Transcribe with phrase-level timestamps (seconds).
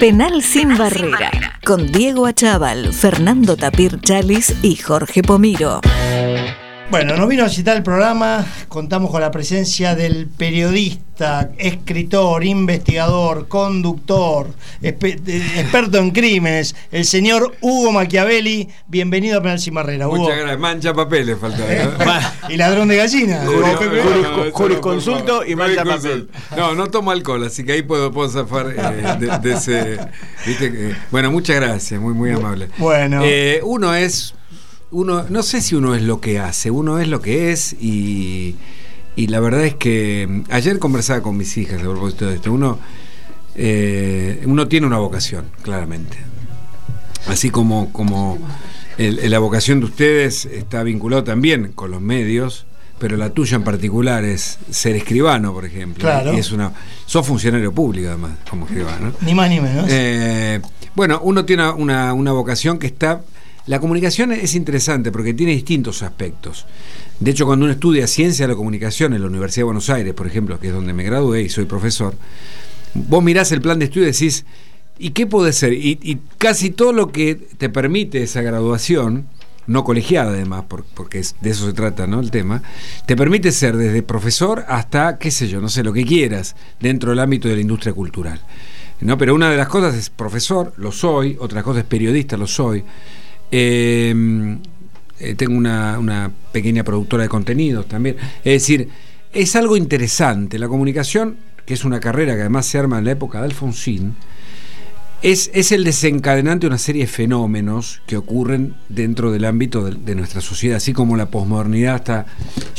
[0.00, 1.30] Penal sin barrera,
[1.62, 5.82] con Diego Achával, Fernando Tapir Chalis y Jorge Pomiro.
[6.90, 13.46] Bueno, nos vino a visitar el programa, contamos con la presencia del periodista, escritor, investigador,
[13.46, 14.48] conductor,
[14.82, 18.68] experto en crímenes, el señor Hugo Machiavelli.
[18.88, 20.08] Bienvenido a Penal Sin Barrera.
[20.08, 20.58] Muchas gracias.
[20.58, 21.62] Mancha papeles falta.
[22.48, 23.44] y ladrón de gallina.
[24.52, 26.28] Jurisconsulto y mancha papel.
[26.56, 29.96] No, no tomo alcohol, así que ahí puedo, puedo zafar eh, de, ese...
[31.12, 32.68] Bueno, muchas gracias, muy, muy amable.
[32.78, 33.20] Bueno.
[33.22, 34.34] Eh, uno es
[34.90, 38.56] uno, no sé si uno es lo que hace, uno es lo que es y,
[39.16, 42.52] y la verdad es que mm, ayer conversaba con mis hijas a propósito de esto,
[42.52, 42.78] uno,
[43.54, 46.18] eh, uno tiene una vocación, claramente.
[47.26, 48.38] Así como, como
[48.96, 52.66] la vocación de ustedes está vinculado también con los medios,
[52.98, 56.02] pero la tuya en particular es ser escribano, por ejemplo.
[56.02, 56.32] Claro.
[56.34, 56.72] Y es una,
[57.06, 59.12] sos funcionario público además, como escribano.
[59.20, 59.86] Ni más ni menos.
[59.88, 60.60] Eh,
[60.94, 63.22] bueno, uno tiene una, una vocación que está
[63.70, 66.66] la comunicación es interesante porque tiene distintos aspectos.
[67.20, 70.12] De hecho, cuando uno estudia ciencia de la comunicación en la Universidad de Buenos Aires,
[70.12, 72.16] por ejemplo, que es donde me gradué y soy profesor,
[72.94, 74.44] vos mirás el plan de estudio y decís,
[74.98, 75.72] ¿y qué puede ser?
[75.72, 79.28] Y, casi todo lo que te permite esa graduación,
[79.68, 82.18] no colegiada además, porque de eso se trata ¿no?
[82.18, 82.64] el tema,
[83.06, 87.10] te permite ser desde profesor hasta, qué sé yo, no sé, lo que quieras, dentro
[87.10, 88.40] del ámbito de la industria cultural.
[89.00, 89.16] ¿no?
[89.16, 92.82] Pero una de las cosas es profesor, lo soy, otra cosa es periodista, lo soy.
[93.50, 94.58] Em,
[95.18, 98.16] eh, tengo una, pequeña productora de contenidos también.
[98.44, 98.88] Es decir,
[99.32, 100.58] es algo interesante.
[100.58, 104.14] La comunicación, que es una carrera que además se arma en la época de Alfonsín,
[105.22, 110.14] es, el desencadenante de una serie de fenómenos que ocurren dentro del ámbito de, de
[110.14, 112.26] nuestra sociedad, así como la posmodernidad está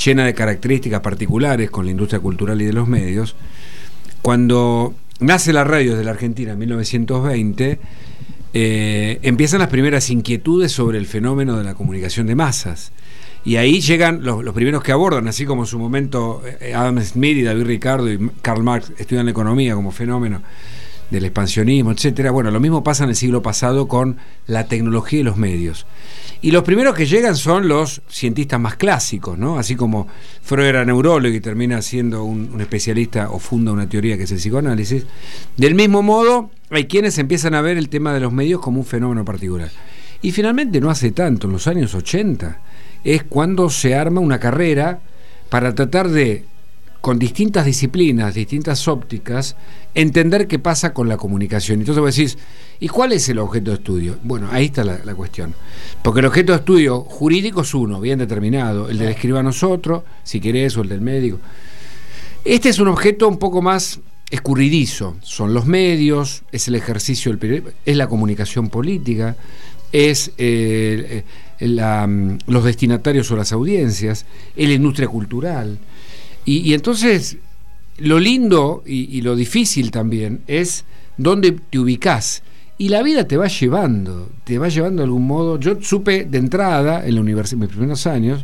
[0.03, 3.35] llena de características particulares con la industria cultural y de los medios.
[4.23, 7.79] Cuando nace la radio desde la Argentina en 1920,
[8.53, 12.91] eh, empiezan las primeras inquietudes sobre el fenómeno de la comunicación de masas.
[13.43, 17.37] Y ahí llegan los, primeros que abordan, así como en su momento eh, Adam Smith
[17.37, 20.41] y David Ricardo y Karl Marx estudian la economía como fenómeno
[21.11, 22.31] del expansionismo, etcétera.
[22.31, 24.17] Bueno, lo mismo pasa en el siglo pasado con
[24.47, 25.85] la tecnología y los medios.
[26.41, 29.59] Y los primeros que llegan son los cientistas más clásicos, ¿no?
[29.59, 30.07] Así como
[30.41, 34.37] Freud era neurólogo y termina siendo un, especialista o funda una teoría que es el
[34.37, 35.05] psicoanálisis.
[35.57, 38.85] Del mismo modo, hay quienes empiezan a ver el tema de los medios como un
[38.85, 39.69] fenómeno particular.
[40.21, 42.59] Y finalmente, no hace tanto, en los años 80,
[43.03, 44.99] es cuando se arma una carrera
[45.49, 46.45] para tratar de
[47.01, 49.55] con distintas disciplinas, distintas ópticas,
[49.95, 51.79] entender qué pasa con la comunicación.
[51.79, 52.37] Entonces vos decís,
[52.79, 54.17] ¿y cuál es el objeto de estudio?
[54.23, 55.55] Bueno, ahí está la, cuestión.
[56.03, 60.05] Porque el objeto de estudio jurídico es uno, bien determinado, el del escribano es otro,
[60.23, 61.39] si querés, o el del médico.
[62.45, 63.99] Este es un objeto un poco más
[64.31, 65.17] escurridizo.
[65.21, 69.35] Son los medios, es el ejercicio del periodismo, es la comunicación política,
[69.91, 71.23] es eh,
[71.59, 74.25] eh, mm, los destinatarios o las audiencias,
[74.55, 75.77] es la industria cultural
[76.45, 77.37] y, entonces,
[77.97, 80.85] lo lindo y, lo difícil también es
[81.17, 82.43] dónde te ubicas.
[82.77, 85.59] Y la vida te va llevando, te va llevando de algún modo.
[85.59, 88.43] Yo supe de entrada, en la universidad, en mis primeros años,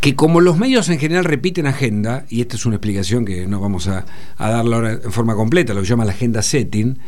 [0.00, 3.60] que como los medios en general repiten agenda, y esta es una explicación que no
[3.60, 4.06] vamos a,
[4.38, 6.98] darla ahora en forma completa, lo que llama la agenda setting,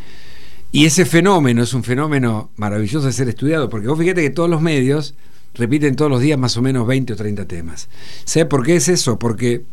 [0.72, 4.48] y ese fenómeno es un fenómeno maravilloso de ser estudiado, porque vos fíjate que todos
[4.48, 5.14] los medios
[5.54, 7.88] repiten todos los días más o menos 20 o 30 temas.
[8.24, 9.18] ¿Sabes por qué es eso?
[9.18, 9.64] Porque,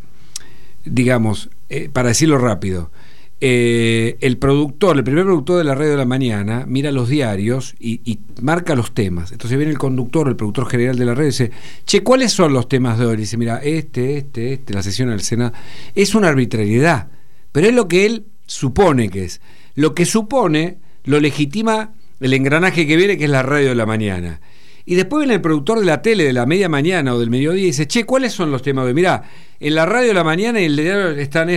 [0.86, 2.92] digamos, eh, para decirlo rápido,
[3.40, 7.76] eh, el productor, el primer productor de la radio de la mañana, mira los diarios
[7.80, 9.32] y, marca los temas.
[9.32, 11.52] Entonces viene el conductor, el productor general de la radio y dice,
[11.86, 13.14] che, ¿cuáles son los temas de hoy?
[13.14, 15.54] Y dice, mira, este, este, este, la sesión del Senado.
[15.94, 17.10] Es una arbitrariedad,
[17.52, 19.42] pero es lo que él supone que es.
[19.76, 23.86] Lo que supone lo legitima el engranaje que viene, que es la radio de la
[23.86, 24.42] mañana.
[24.86, 27.64] Y después viene el productor de la tele de la media mañana o del mediodía
[27.64, 29.24] y dice, che, ¿cuáles son los temas de Mirá,
[29.60, 31.50] en la radio de la mañana y el diario están...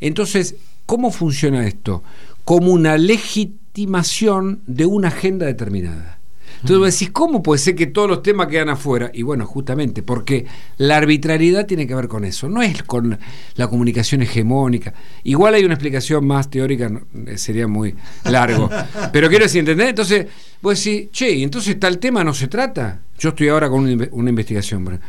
[0.00, 0.54] Entonces,
[0.88, 2.02] ¿cómo funciona esto?
[2.46, 6.18] Como una legitimación de una agenda determinada.
[6.62, 9.10] Entonces vos decís, ¿cómo puede ser que todos los temas quedan afuera?
[9.12, 10.46] Y bueno, justamente, porque
[10.78, 13.18] la arbitrariedad tiene que ver con eso, no es con
[13.54, 14.94] la comunicación hegemónica.
[15.24, 16.90] Igual hay una explicación más teórica,
[17.26, 18.70] eh, sería muy largo.
[19.12, 19.90] Pero quiero decir, ¿entendés?
[19.90, 20.26] Entonces,
[20.62, 23.02] vos decís, che, ¿y entonces tal tema no se trata?
[23.18, 25.00] Yo estoy ahora con una, investigación.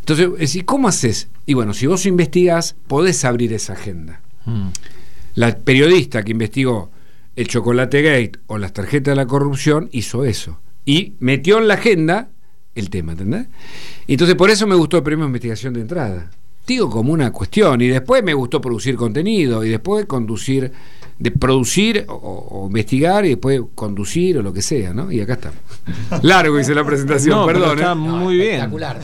[0.00, 1.28] Entonces, decís, ¿cómo haces?
[1.44, 4.22] Y bueno, si vos investigás, podés abrir esa agenda.
[4.46, 4.68] Mm.
[5.36, 6.90] La periodista que investigó
[7.36, 11.74] el Chocolate Gate o las tarjetas de la corrupción hizo eso y metió en la
[11.74, 12.30] agenda
[12.74, 13.46] el tema, ¿entendés?
[14.08, 16.30] Entonces por eso me gustó el premio de investigación de entrada.
[16.66, 20.72] Digo como una cuestión, y después me gustó producir contenido, y después conducir
[21.18, 25.10] de producir o, investigar y después conducir o lo que sea, ¿no?
[25.12, 25.52] Y acá está.
[26.22, 27.78] Largo hice la presentación, perdón.
[27.78, 27.94] Está ¿eh?
[27.94, 28.54] muy bien.
[28.54, 29.00] Espectacular.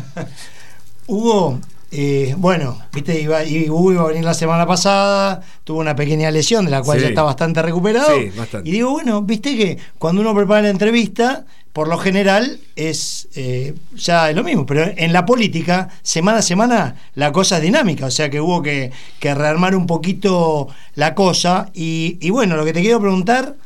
[1.07, 1.61] Hugo,
[1.95, 6.65] eh, bueno, viste, iba, Hugo iba a venir la semana pasada, tuvo una pequeña lesión
[6.65, 8.19] de la cual ya está bastante recuperado.
[8.19, 8.67] Sí, bastante.
[8.67, 11.45] Y digo, bueno, viste que cuando uno prepara la entrevista,
[11.75, 16.43] por lo general es eh, ya es lo mismo, pero en la política, semana a
[16.43, 18.91] semana, la cosa es dinámica, o sea que hubo que,
[19.21, 21.71] rearmar un poquito la cosa.
[21.75, 23.57] Y, bueno, lo que te quiero preguntar,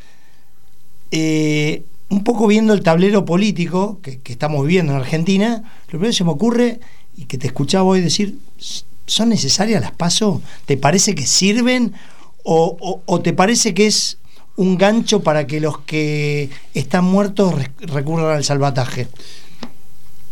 [1.12, 6.17] eh, un poco viendo el tablero político que, estamos viviendo en Argentina, lo primero que
[6.17, 6.81] se me ocurre,
[7.17, 8.39] y que te escuchaba hoy decir,
[9.07, 10.41] ¿son necesarias las pasos?
[10.67, 11.95] ¿Te parece que sirven?
[12.49, 14.19] o te parece que es
[14.57, 19.09] un gancho para que los que están muertos recurran al salvataje?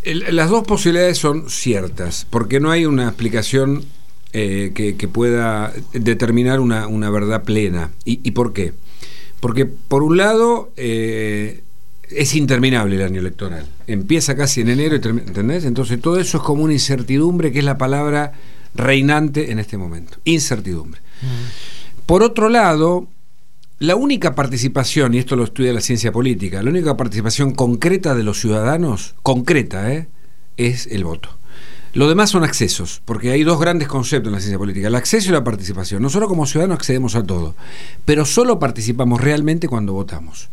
[0.05, 3.87] las dos posibilidades son ciertas, porque no hay una explicación
[4.35, 7.91] eh, que, pueda determinar una, verdad plena.
[8.05, 8.75] ¿Y, por qué?
[9.41, 11.63] Porque por un lado eh,
[12.11, 13.67] es interminable el año electoral.
[13.87, 15.65] Empieza casi en enero, ¿entendés?
[15.65, 18.33] Entonces todo eso es como una incertidumbre que es la palabra
[18.75, 20.19] reinante en este momento.
[20.25, 21.01] Incertidumbre.
[21.23, 22.05] Mm.
[22.07, 23.09] Por otro lado,
[23.79, 28.23] la única participación, y esto lo estudia la ciencia política, la única participación concreta de
[28.23, 30.09] los ciudadanos, concreta, ¿eh?
[30.57, 31.31] es el voto.
[31.95, 35.29] Lo demás son accesos, porque hay dos grandes conceptos en la ciencia política, el acceso
[35.29, 36.03] y la participación.
[36.03, 37.55] Nosotros como ciudadanos accedemos a todo,
[38.05, 40.49] pero solo participamos realmente cuando votamos.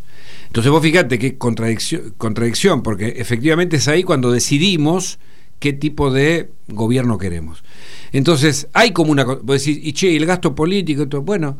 [0.52, 5.18] Entonces vos fíjate qué contradicción, contradicción, porque efectivamente es ahí cuando decidimos
[5.60, 7.64] qué tipo de gobierno queremos.
[8.12, 9.24] Entonces hay como una...
[9.24, 11.58] Vos decís, y che, el gasto político, todo, bueno...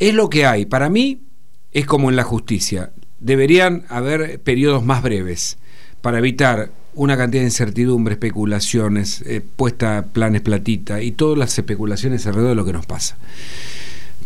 [0.00, 0.66] Es lo que hay.
[0.66, 1.20] Para mí
[1.70, 2.90] es como en la justicia.
[3.20, 5.56] Deberían haber periodos más breves
[6.00, 12.26] para evitar una cantidad de incertidumbre, especulaciones, eh, puesta planes platita y todas las especulaciones
[12.26, 13.16] alrededor de lo que nos pasa.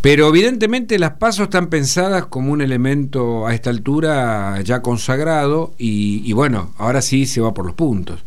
[0.09, 6.33] Pero evidentemente las pasos están pensadas como un elemento a esta altura ya consagrado y,
[6.33, 8.25] bueno, ahora sí se va por los puntos.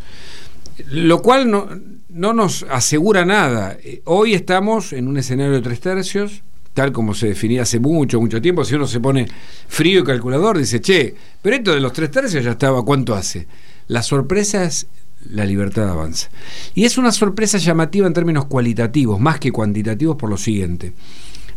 [0.91, 1.67] Lo cual no,
[2.09, 3.75] no nos asegura nada.
[3.83, 6.43] Eh, hoy estamos en un escenario de tres tercios,
[6.75, 9.25] tal como se definía hace mucho, mucho tiempo, si uno se pone
[9.67, 13.47] frío y calculador, dice, che, pero esto de los tres tercios ya estaba, ¿cuánto hace?
[13.87, 14.85] La sorpresa es
[15.31, 16.29] la libertad avanza.
[16.75, 20.93] Y es una sorpresa llamativa en términos cualitativos, más que cuantitativos, por lo siguiente.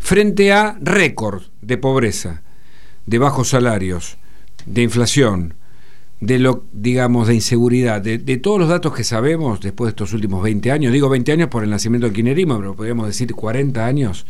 [0.05, 2.43] Frente a récord de pobreza,
[3.07, 4.19] de bajos salarios,
[4.67, 5.55] de inflación,
[6.21, 10.43] de lo, digamos, de inseguridad, de, todos los datos que sabemos después de estos últimos
[10.43, 14.27] 20 años, digo 20 años por el nacimiento del kirchnerismo, pero podríamos decir 40 años,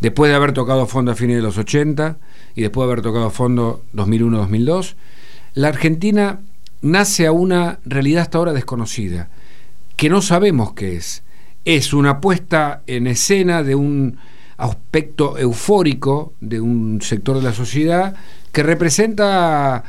[0.00, 2.18] después de haber tocado fondo a fines de los 80
[2.56, 4.96] y después de haber tocado fondo 2001-2002,
[5.54, 6.40] la Argentina
[6.82, 9.28] nace a una realidad hasta ahora desconocida,
[9.94, 11.22] que no sabemos qué es.
[11.64, 14.18] Es una puesta en escena de un
[14.64, 18.14] aspecto eufórico de un sector de la sociedad
[18.52, 19.84] que representa,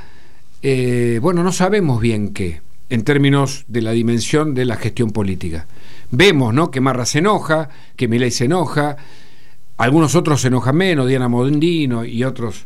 [0.62, 5.68] eh, bueno, no sabemos bien qué, en términos de la dimensión de la gestión política.
[6.12, 6.72] Vemos, ¿no?
[6.72, 8.98] Que Marra se enoja, que Milei se enoja,
[9.78, 12.66] algunos otros se enojan menos, Diana Modendino y otros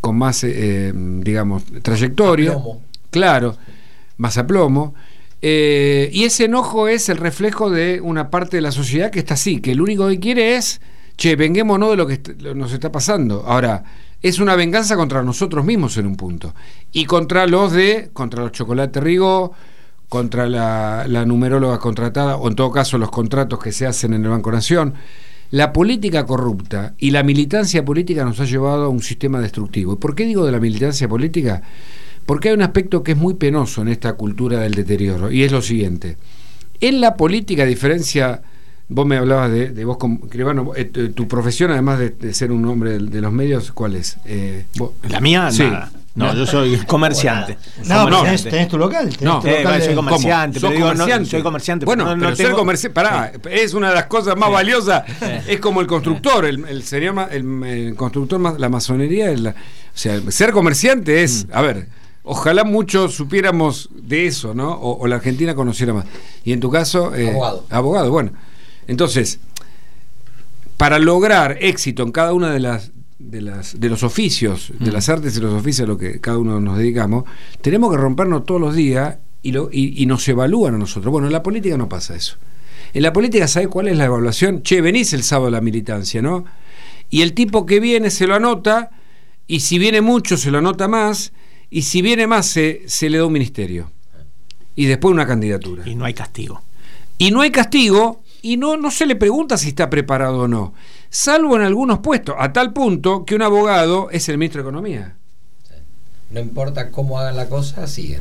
[0.00, 2.56] con más, eh, eh, digamos, trayectoria.
[3.10, 3.56] Claro,
[4.18, 4.94] más aplomo.
[5.42, 9.34] Eh, y ese enojo es el reflejo de una parte de la sociedad que está
[9.34, 10.80] así, que lo único que quiere es,
[11.20, 12.18] che, venguémonos de lo que
[12.54, 13.44] nos está pasando.
[13.46, 13.84] Ahora,
[14.22, 16.54] es una venganza contra nosotros mismos en un punto.
[16.92, 19.52] Y contra los de, contra los chocolates Rigo,
[20.08, 24.24] contra la, la numeróloga contratada, o en todo caso los contratos que se hacen en
[24.24, 24.94] el Banco Nación.
[25.50, 29.92] La política corrupta y la militancia política nos ha llevado a un sistema destructivo.
[29.92, 31.60] ¿Y por qué digo de la militancia política?
[32.24, 35.52] Porque hay un aspecto que es muy penoso en esta cultura del deterioro, y es
[35.52, 36.16] lo siguiente.
[36.80, 38.40] En la política, a diferencia,
[38.90, 39.96] vos me hablabas de, vos,
[40.28, 44.18] Cribano, eh, tu profesión, además de, ser un hombre de, los medios, ¿cuál es?
[44.26, 44.66] Eh,
[45.08, 45.64] la mía, sí.
[46.12, 47.56] No, yo soy comerciante.
[47.86, 49.10] No, no tenés, tu local.
[49.20, 50.60] no, eh, soy comerciante.
[50.60, 51.30] Pero comerciante?
[51.30, 51.86] soy comerciante.
[51.86, 52.56] Bueno, pero, no tengo...
[52.56, 52.94] comerciante.
[52.94, 55.04] Pará, es una de las cosas más valiosas.
[55.46, 56.44] Es como el constructor.
[56.44, 59.30] El, el, el, constructor, la masonería.
[59.30, 59.52] o
[59.94, 61.46] sea, ser comerciante es.
[61.46, 61.50] Mm.
[61.52, 61.88] A ver,
[62.24, 64.72] ojalá muchos supiéramos de eso, ¿no?
[64.72, 66.06] O, la Argentina conociera más.
[66.44, 67.14] Y en tu caso.
[67.14, 67.66] Eh, abogado.
[67.70, 68.32] Abogado, bueno.
[68.90, 69.38] Entonces,
[70.76, 74.92] para lograr éxito en cada una de las de, las, de los oficios, de mm.
[74.92, 77.24] las artes y los oficios a lo que cada uno nos dedicamos,
[77.60, 81.12] tenemos que rompernos todos los días y, lo, y, nos evalúan a nosotros.
[81.12, 82.36] Bueno, en la política no pasa eso.
[82.92, 84.64] En la política, ¿sabe cuál es la evaluación?
[84.64, 86.44] Che, venís el sábado a la militancia, ¿no?
[87.10, 88.90] Y el tipo que viene se lo anota,
[89.46, 91.32] y si viene mucho se lo anota más,
[91.70, 93.92] y si viene más se, se le da un ministerio.
[94.74, 95.88] Y después una candidatura.
[95.88, 96.62] Y no hay castigo.
[97.18, 100.74] Y no hay castigo y no, no se le pregunta si está preparado o no,
[101.08, 105.16] salvo en algunos puestos, a tal punto que un abogado es el ministro de Economía.
[106.30, 108.20] No importa cómo hagan la cosa, siguen.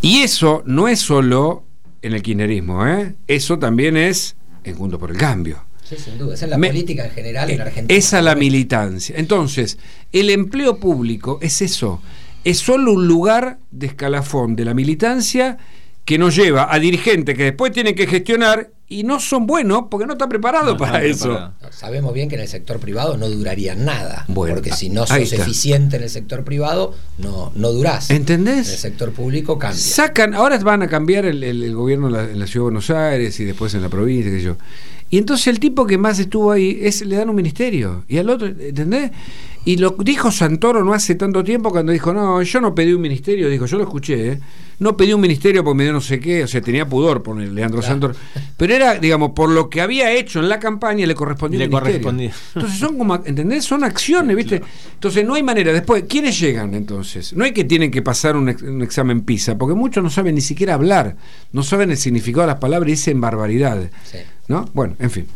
[0.00, 1.64] Y eso no es solo
[2.02, 3.14] en el kirchnerismo, ¿eh?
[3.26, 5.64] eso también es en Junto por el Cambio.
[5.84, 6.34] Sí, sin duda.
[6.34, 7.98] Esa es la política en general en Argentina.
[7.98, 9.16] Esa es la militancia.
[9.18, 9.78] Entonces,
[10.12, 12.00] el empleo público es eso.
[12.44, 15.58] Es solo un lugar de escalafón de la militancia
[16.04, 20.04] que nos lleva a dirigentes que después tienen que gestionar y no son buenos porque
[20.04, 21.52] no están preparados para eso.
[21.70, 24.26] Sabemos bien que en el sector privado no duraría nada.
[24.34, 28.10] porque si no sos eficiente en el sector privado, no, no durás.
[28.10, 28.66] ¿Entendés?
[28.66, 29.78] En el sector público cambia.
[29.78, 33.38] Sacan, ahora van a cambiar el, gobierno en la, en la, Ciudad de Buenos Aires
[33.38, 34.56] y después en la provincia, qué sé yo.
[35.08, 38.04] Y entonces el tipo que más estuvo ahí es le dan un ministerio.
[38.08, 39.12] Y al otro, ¿entendés?
[39.64, 43.02] Y lo dijo Santoro no hace tanto tiempo cuando dijo, no, yo no pedí un
[43.02, 44.40] ministerio, dijo, yo lo escuché, ¿eh?
[44.80, 47.36] no pedí un ministerio porque me dio no sé qué, o sea, tenía pudor por
[47.36, 48.14] Leandro Santoro,
[48.56, 52.32] pero era, digamos, por lo que había hecho en la campaña le correspondía le Correspondía.
[52.54, 53.64] Entonces son como, ¿entendés?
[53.64, 54.62] Son acciones, ¿viste?
[54.94, 55.72] Entonces no hay manera.
[55.72, 57.34] Después, ¿quiénes llegan entonces?
[57.34, 58.48] No hay que tienen que pasar un,
[58.82, 61.16] examen PISA, porque muchos no saben ni siquiera hablar,
[61.52, 63.90] no saben el significado de las palabras y dicen barbaridades.
[64.48, 64.68] ¿No?
[64.72, 65.26] Bueno, en fin.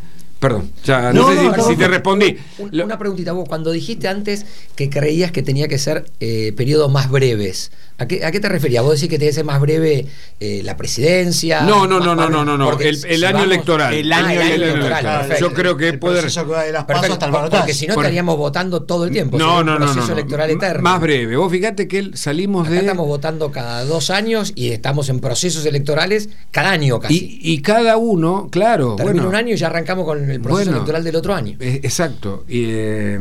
[0.45, 2.37] Perdón, ya no, sé si, te respondí.
[2.59, 7.09] Una preguntita, vos, cuando dijiste antes que creías que tenía que ser eh, periodos más
[7.09, 8.83] breves, ¿a qué, ¿a qué, te referías?
[8.83, 10.05] ¿Vos decís que tiene que ser más breve
[10.39, 11.61] eh, la presidencia?
[11.61, 13.93] No, no, no, no, no, no, no, el, año electoral.
[13.93, 15.35] El año, electoral.
[15.39, 16.21] Yo creo que puede.
[16.21, 19.37] porque si no estaríamos votando todo el tiempo.
[19.37, 19.85] No, no, no.
[19.85, 20.81] proceso electoral eterno.
[20.81, 21.35] Más breve.
[21.37, 22.79] Vos fíjate que salimos de.
[22.79, 27.39] Estamos votando cada dos años y estamos en procesos electorales cada año casi.
[27.41, 28.95] Y, cada uno, claro.
[28.95, 31.57] Termina un año y ya arrancamos con el proceso electoral del otro año.
[31.59, 32.45] Eh, exacto.
[32.47, 33.19] Y, eh,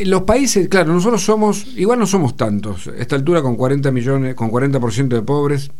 [0.00, 2.88] los países, claro, nosotros somos, igual no somos tantos.
[2.88, 5.70] A esta altura con 40 millones, con 40% de pobres,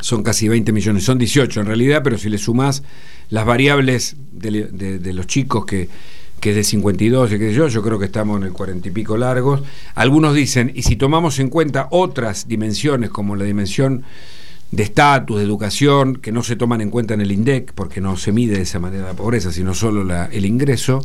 [0.00, 2.82] son casi 20 millones, son 18 en realidad, pero si le sumás
[3.30, 5.88] las variables de, los chicos que,
[6.40, 8.90] que es de 52 y sé yo, yo creo que estamos en el 40 y
[8.90, 9.62] pico largos.
[9.94, 14.02] Algunos dicen, y si tomamos en cuenta otras dimensiones como la dimensión
[14.72, 18.16] de estatus, de educación, que no se toman en cuenta en el INDEC, porque no
[18.16, 21.04] se mide de esa manera la pobreza, sino solo el ingreso,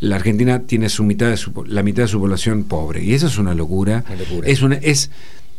[0.00, 3.02] la Argentina tiene su mitad de la mitad de su población pobre.
[3.02, 4.04] Y eso es una locura.
[4.44, 5.10] Es, una, es,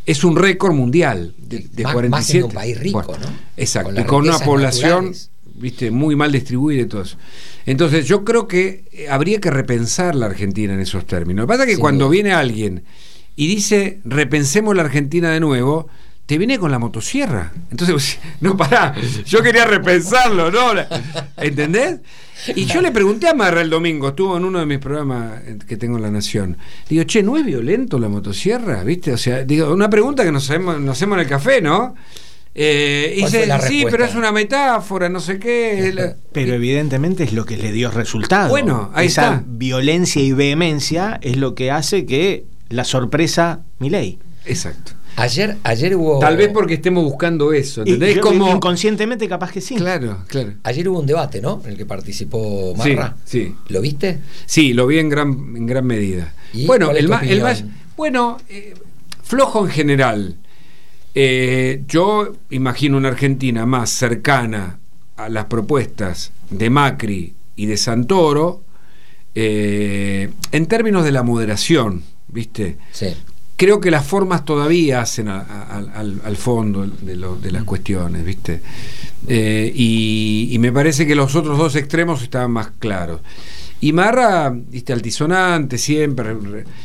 [0.06, 2.44] es un récord mundial de, de 47.
[2.46, 3.28] un país rico, ¿no?
[3.58, 4.00] Exacto.
[4.00, 5.14] y con una población
[5.56, 7.18] viste muy mal distribuida y todo eso.
[7.66, 11.44] Entonces yo creo que eh, habría que repensar la Argentina en esos términos.
[11.44, 12.84] Lo que pasa es que cuando viene alguien
[13.36, 15.88] y dice repensemos la Argentina de nuevo,
[16.26, 17.52] te viene con la motosierra.
[17.72, 20.74] Entonces, no, pará, yo quería repensarlo, ¿no?
[21.38, 22.00] ¿Entendés?
[22.56, 25.78] Y yo le pregunté a Marra el domingo, estuvo en uno de mis programas que
[25.78, 26.58] tengo en La Nación.
[26.88, 28.84] Digo, che, ¿no es violento la motosierra?
[28.84, 29.14] ¿Viste?
[29.14, 31.96] O sea, digo, una pregunta que nos hacemos, nos hacemos en el café, ¿no?
[32.56, 36.16] Eh, y dice, sí, pero es una metáfora, no sé qué.
[36.32, 38.50] Pero evidentemente es lo que le dio resultado.
[38.50, 44.20] Bueno, ahí Esa violencia y vehemencia es lo que hace que la sorpresa mi ley.
[44.46, 44.94] Exacto.
[45.20, 46.20] Ayer, ayer hubo.
[46.20, 47.82] Tal vez porque estemos buscando eso.
[47.82, 48.20] ¿entendés?
[48.20, 48.50] Como...
[48.50, 49.76] Inconscientemente, capaz que sí.
[49.76, 50.54] Claro, claro.
[50.64, 51.62] Ayer hubo un debate, ¿no?
[51.66, 53.16] En el que participó Marra.
[53.26, 54.20] Sí, ¿Lo viste?
[54.46, 56.34] Sí, lo vi en gran, en gran medida.
[56.66, 57.64] bueno, el más, el más.
[57.98, 58.74] Bueno, eh,
[59.24, 60.36] flojo en general.
[61.16, 64.80] Eh, yo imagino una Argentina más cercana
[65.18, 68.64] a las propuestas de Macri y de Santoro
[69.36, 72.78] eh, en términos de la moderación, ¿viste?
[72.92, 73.08] Sí
[73.60, 78.62] creo que las formas todavía hacen al, fondo de, las cuestiones, ¿viste?
[79.28, 83.20] Eh, y, me parece que los otros dos extremos estaban más claros.
[83.82, 86.38] Y Marra, viste, altisonante siempre,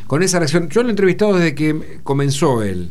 [0.08, 0.68] con esa reacción.
[0.68, 2.90] Yo lo he entrevistado desde que comenzó él.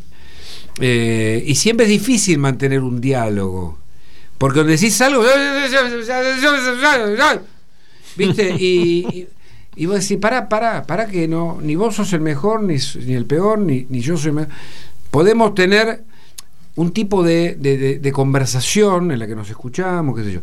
[0.79, 3.79] Eh, y siempre es difícil mantener un diálogo.
[4.37, 5.23] Porque cuando decís algo.
[8.15, 8.55] ¿Viste?
[8.57, 9.27] y y
[9.85, 12.75] vos decís, para para para que no, ni vos sos el mejor, ni,
[13.05, 14.53] ni el peor, ni, ni, yo soy el mejor.
[15.11, 16.03] Podemos tener
[16.75, 20.39] un tipo de, de, conversación en la que nos escuchamos, qué sé yo.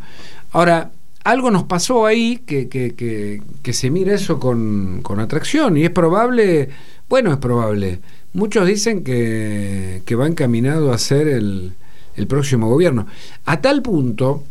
[0.52, 0.92] Ahora,
[1.24, 5.84] algo nos pasó ahí que, que, que, que se mira eso con, con, atracción y
[5.84, 6.68] es probable,
[7.08, 8.00] bueno, es probable.
[8.32, 11.72] Muchos dicen que, que va encaminado a ser el,
[12.16, 13.06] el próximo gobierno.
[13.44, 14.44] A tal punto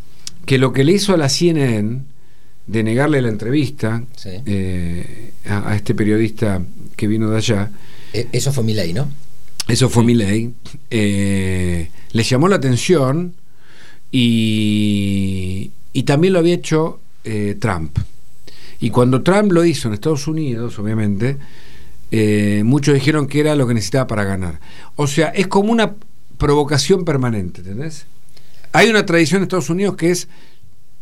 [0.46, 2.02] que lo que le hizo a la CNN
[2.70, 6.62] de negarle la entrevista eh, a, este periodista
[6.96, 7.72] que vino de allá.
[8.14, 9.10] E, eso fue mi ley, ¿no?
[9.68, 10.54] Eso fue mi ley.
[10.92, 13.34] Eh, le llamó la atención
[14.12, 17.98] y, y también lo había hecho eh, Trump.
[18.80, 21.38] Y cuando Trump lo hizo en Estados Unidos, obviamente,
[22.64, 24.60] muchos dijeron que era lo que necesitaba para ganar.
[24.96, 25.96] O sea, es como una
[26.38, 28.06] provocación permanente, ¿entendés?
[28.72, 30.28] Hay una tradición en Estados Unidos que es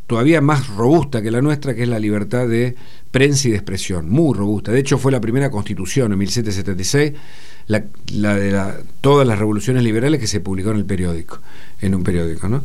[0.07, 2.75] todavía más robusta que la nuestra, que es la libertad de
[3.11, 4.71] prensa y de expresión, muy robusta.
[4.71, 7.13] De hecho, fue la primera constitución en 1776,
[7.67, 11.39] la, de todas las revoluciones liberales que se publicó en el periódico,
[11.81, 12.63] en un periódico, ¿no?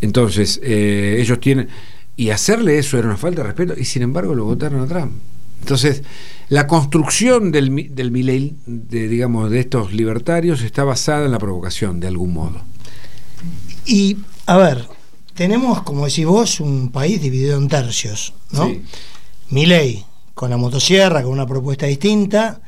[0.00, 1.68] Entonces, eh, ellos tienen...
[2.16, 5.12] Y hacerle eso era una falta de respeto, y sin embargo lo votaron a Trump.
[5.60, 6.02] Entonces,
[6.48, 12.08] la construcción del, del de, digamos, de estos libertarios está basada en la provocación, de
[12.08, 12.60] algún modo.
[13.86, 14.88] Y, a ver,
[15.38, 18.66] tenemos, como decís vos, un país dividido en tercios, ¿no?
[18.66, 18.82] Sí.
[20.34, 22.60] Con la motosierra, con una propuesta distinta.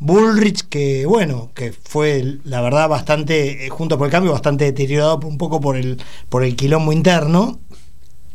[0.00, 5.20] Bullrich, que bueno, que fue la verdad bastante, eh, junto por el cambio, bastante deteriorado
[5.24, 7.60] un poco por el, por el quilombo interno.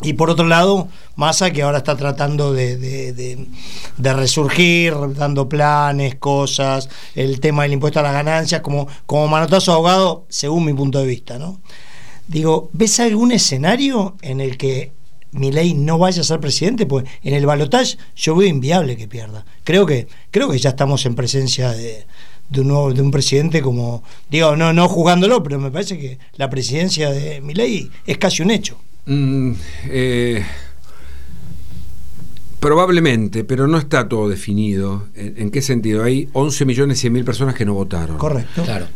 [0.02, 3.46] Y por otro lado, Massa, que ahora está tratando de, de- de-
[3.98, 9.74] de resurgir, dando planes, cosas, el tema del impuesto a las ganancias, como, como manotazo
[9.74, 11.60] ahogado, según mi punto de vista, ¿no?
[12.32, 14.94] Digo, ¿ves algún escenario en el que
[15.34, 16.86] Milei no vaya a ser presidente?
[16.86, 19.46] Pues en el balotaje yo veo inviable que pierda.
[19.66, 22.06] Creo que, creo que ya estamos en presencia de,
[22.50, 26.20] de un nuevo, de un presidente como, digo, no, no jugándolo, pero me parece que
[26.38, 28.78] la presidencia de Milei es casi un hecho.
[29.08, 29.52] Mm,
[29.90, 30.46] eh,
[32.62, 35.10] probablemente, pero no está todo definido.
[35.16, 36.06] ¿En, en qué sentido?
[36.06, 38.18] Hay 11 millones 100 mil personas que no votaron.
[38.18, 38.64] Correcto.
[38.64, 38.88] Claro.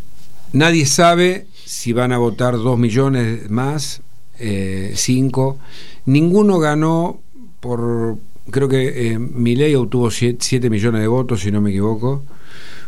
[0.53, 4.01] Nadie sabe si van a votar 2 millones más,
[4.37, 5.57] 5.
[6.05, 7.19] Ninguno ganó
[7.59, 8.17] por.
[8.51, 12.23] Creo que eh, Milei obtuvo 7 millones de votos, si no me equivoco.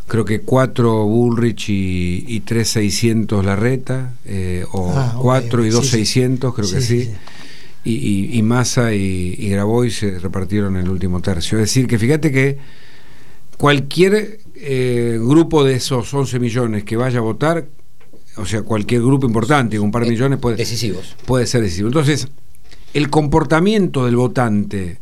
[0.08, 5.70] Creo que 4 Bullrich y, y 3 600 Larreta, eh, o Ah, ok, 4 y
[5.70, 5.74] ok.
[5.76, 5.98] 2 Sí, sí.
[5.98, 7.00] 600, creo que Sí, sí.
[7.06, 7.12] sí, sí.
[7.84, 7.94] Y,
[8.34, 11.58] y, y Massa y, y Grabois se repartieron el último tercio.
[11.58, 12.58] Es decir, que fíjate que
[13.58, 17.66] cualquier eh, grupo de esos 11 millones que vaya a votar,
[18.38, 21.16] o sea, cualquier grupo importante, con un par de Eh, millones, puede, Decisivos.
[21.26, 21.88] puede ser decisivo.
[21.88, 22.28] Entonces,
[22.94, 25.00] el comportamiento del votante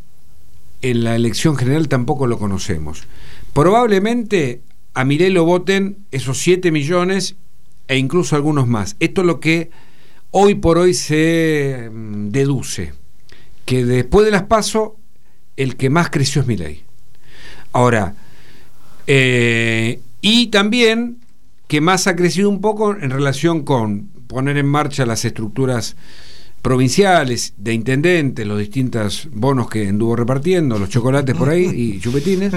[0.81, 3.03] en la elección general tampoco lo conocemos.
[3.53, 4.61] Probablemente
[4.93, 7.35] a Milei lo voten esos 7 millones
[7.87, 8.95] e incluso algunos más.
[8.99, 9.69] Esto es lo que
[10.31, 12.93] hoy por hoy se mm, deduce,
[13.65, 14.97] que después de las PASO,
[15.57, 16.83] el que más creció es Milei.
[17.71, 18.15] Ahora,
[19.07, 21.17] eh, y también
[21.75, 25.97] que más ha crecido un poco en relación con poner en marcha las estructuras
[26.61, 32.53] provinciales, de intendentes, los distintos bonos que anduvo repartiendo, los chocolates por ahí y chupetines.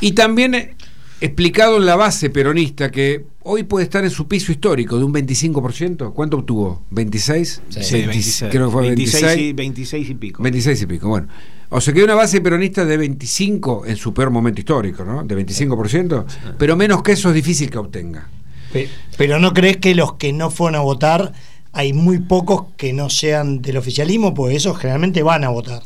[0.00, 0.76] Y también eh,
[1.20, 5.12] explicado en la base peronista que hoy puede estar en su piso histórico de un
[5.12, 6.14] 25%.
[6.14, 6.86] ¿Cuánto obtuvo?
[6.90, 7.44] ¿26?
[7.44, 7.60] Sí.
[7.82, 8.50] Sí, 20 26.
[8.50, 9.50] Creo que fue 26 26.
[9.50, 10.42] y, 26 y pico.
[10.42, 11.28] 26 y pico, bueno.
[11.70, 15.22] O sea que hay una base peronista de 25 en su peor momento histórico, ¿no?
[15.22, 16.24] De 25%,
[16.58, 18.26] pero menos que eso es difícil que obtenga.
[18.72, 21.32] Pe- Pero no crees que los que no fueron a votar,
[21.72, 25.82] hay muy pocos que no sean del oficialismo, pues esos generalmente van a votar.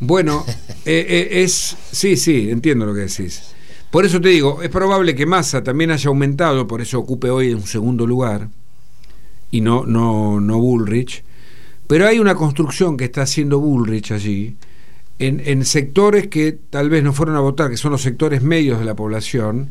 [0.00, 0.44] Bueno,
[0.86, 1.76] eh, eh, es.
[1.92, 3.42] Sí, sí, entiendo lo que decís.
[3.90, 7.52] Por eso te digo, es probable que Massa también haya aumentado, por eso ocupe hoy
[7.52, 8.48] un segundo lugar,
[9.50, 11.22] y no, no, no Bullrich.
[11.86, 14.56] Pero hay una construcción que está haciendo Bullrich allí,
[15.26, 18.78] en, en sectores que tal vez no fueron a votar, que son los sectores medios
[18.78, 19.70] de la población,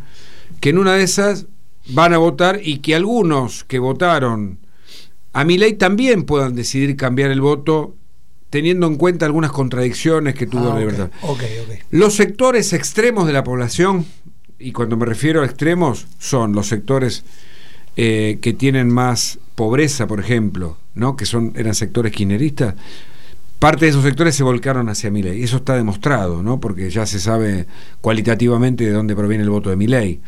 [0.59, 1.45] que en una de esas
[1.89, 4.59] van a votar y que algunos que votaron
[5.33, 7.95] a mi ley también puedan decidir cambiar el voto
[8.49, 11.09] teniendo en cuenta algunas contradicciones que tuvo Ah, la ok, libertad.
[11.89, 14.05] Los sectores extremos de la población,
[14.59, 17.23] y cuando me refiero a extremos, son los sectores
[17.95, 21.15] eh, que tienen más pobreza, por ejemplo, ¿no?
[21.15, 22.75] que son, eran sectores kirchneristas,
[23.61, 25.39] parte de esos sectores se volcaron hacia Milei.
[25.39, 26.59] Y eso está demostrado, ¿no?
[26.59, 27.67] porque ya se sabe
[28.01, 30.19] cualitativamente de dónde proviene el voto de Milei.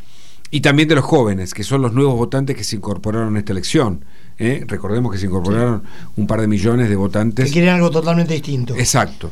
[0.52, 3.52] Y también de los jóvenes, que son los nuevos votantes que se incorporaron a esta
[3.52, 4.06] elección.
[4.38, 4.64] ¿eh?
[4.68, 5.82] Recordemos que se incorporaron
[6.16, 7.48] un par de millones de votantes.
[7.48, 8.76] Que quieren algo totalmente distinto.
[8.76, 9.32] Exacto.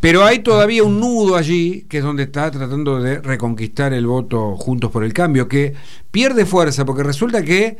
[0.00, 4.56] Pero hay todavía un nudo allí, que es donde está tratando de reconquistar el voto
[4.56, 5.74] Juntos por el Cambio, que
[6.10, 7.76] pierde fuerza, porque resulta que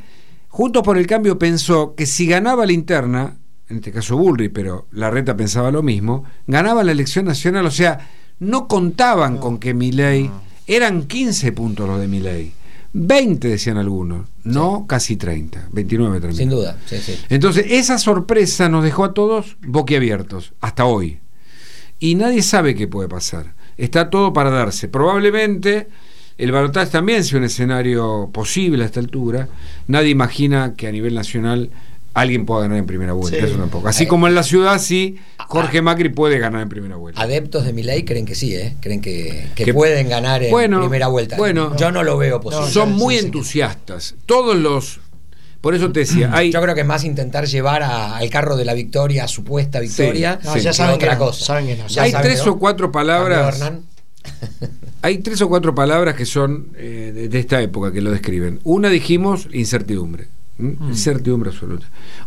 [0.47, 4.87] Juntos por el Cambio pensó que si ganaba la interna, en este caso Bullrich, pero
[4.93, 9.75] la reta pensaba lo mismo, ganaba la elección nacional, o sea, no contaban con que
[9.75, 10.31] Milei,
[10.67, 12.53] eran 15 puntos los de Milei,
[12.95, 16.37] 20 decían algunos, no casi 30, 29, 30.
[16.37, 17.19] Sin duda, sí, sí.
[17.31, 21.21] Entonces, esa sorpresa nos dejó a todos boquiabiertos, hasta hoy.
[21.99, 23.55] Y nadie sabe qué puede pasar.
[23.79, 24.89] Está todo para darse.
[24.89, 25.89] Probablemente
[26.37, 29.49] el balotaje también sea un escenario posible a esta altura.
[29.87, 31.71] Nadie imagina que a nivel nacional
[32.15, 33.39] alguien pueda ganar en primera vuelta.
[33.39, 33.45] Sí.
[33.47, 33.89] Eso tampoco.
[33.89, 35.17] Así como en la ciudad, sí,
[35.49, 37.21] Jorge Macri puede ganar en primera vuelta.
[37.21, 38.77] Adeptos de Milei creen que sí, ¿eh?
[38.81, 41.37] Creen que, que Que- pueden ganar en Bueno, primera vuelta.
[41.37, 41.75] bueno.
[41.77, 42.71] yo no lo veo posible.
[42.71, 43.27] Son muy sí, sí.
[43.27, 44.15] entusiastas.
[44.27, 45.01] Todos los
[45.61, 48.57] Por eso te decía, hay, Yo creo que es más intentar llevar a- al carro
[48.57, 50.61] de la victoria, supuesta victoria, No, Sí.
[50.61, 51.45] ya que saben otra que no, cosa.
[51.45, 51.87] saben que no.
[51.87, 53.61] Ya hay saben, tres o cuatro palabras.
[55.03, 58.61] Hay tres o cuatro palabras que son eh, de, de esta época que lo describen.
[58.65, 60.29] Una dijimos incertidumbre.
[60.59, 60.77] ¿M?
[60.89, 61.87] Incertidumbre absoluta.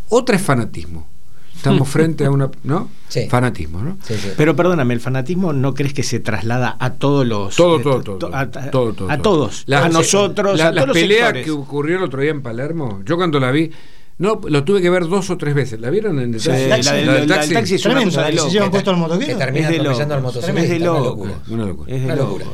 [0.09, 1.07] Otra es fanatismo.
[1.55, 2.49] Estamos frente a una.
[2.63, 2.89] ¿No?
[3.07, 3.27] Sí.
[3.29, 3.97] Fanatismo, ¿no?
[4.03, 4.29] Sí, sí.
[4.37, 7.55] Pero perdóname, ¿el fanatismo no crees que se traslada a todos los...
[7.55, 8.35] Todo, eh, todo, to- todo.
[8.35, 9.23] A, a- todo, todo, a todo.
[9.23, 9.63] todos.
[9.67, 11.45] La- a nosotros, la, a la todos los pelea sectores.
[11.45, 13.71] que ocurrió el otro día en Palermo, yo cuando la vi,
[14.17, 15.79] no, lo tuve que ver dos o tres veces.
[15.79, 16.67] ¿La vieron en el Sí, taxi?
[16.67, 18.51] la del- del la del taxi es una Tremendo, cosa de la que se loco.
[18.53, 19.27] llevan puesto al motoquero.
[19.27, 20.33] Que termina Es de atropellando al loco.
[20.33, 20.61] motociclista.
[20.63, 21.27] Es de una loco.
[21.49, 21.93] Una locura.
[21.95, 22.29] Es de Una loco.
[22.39, 22.45] locura.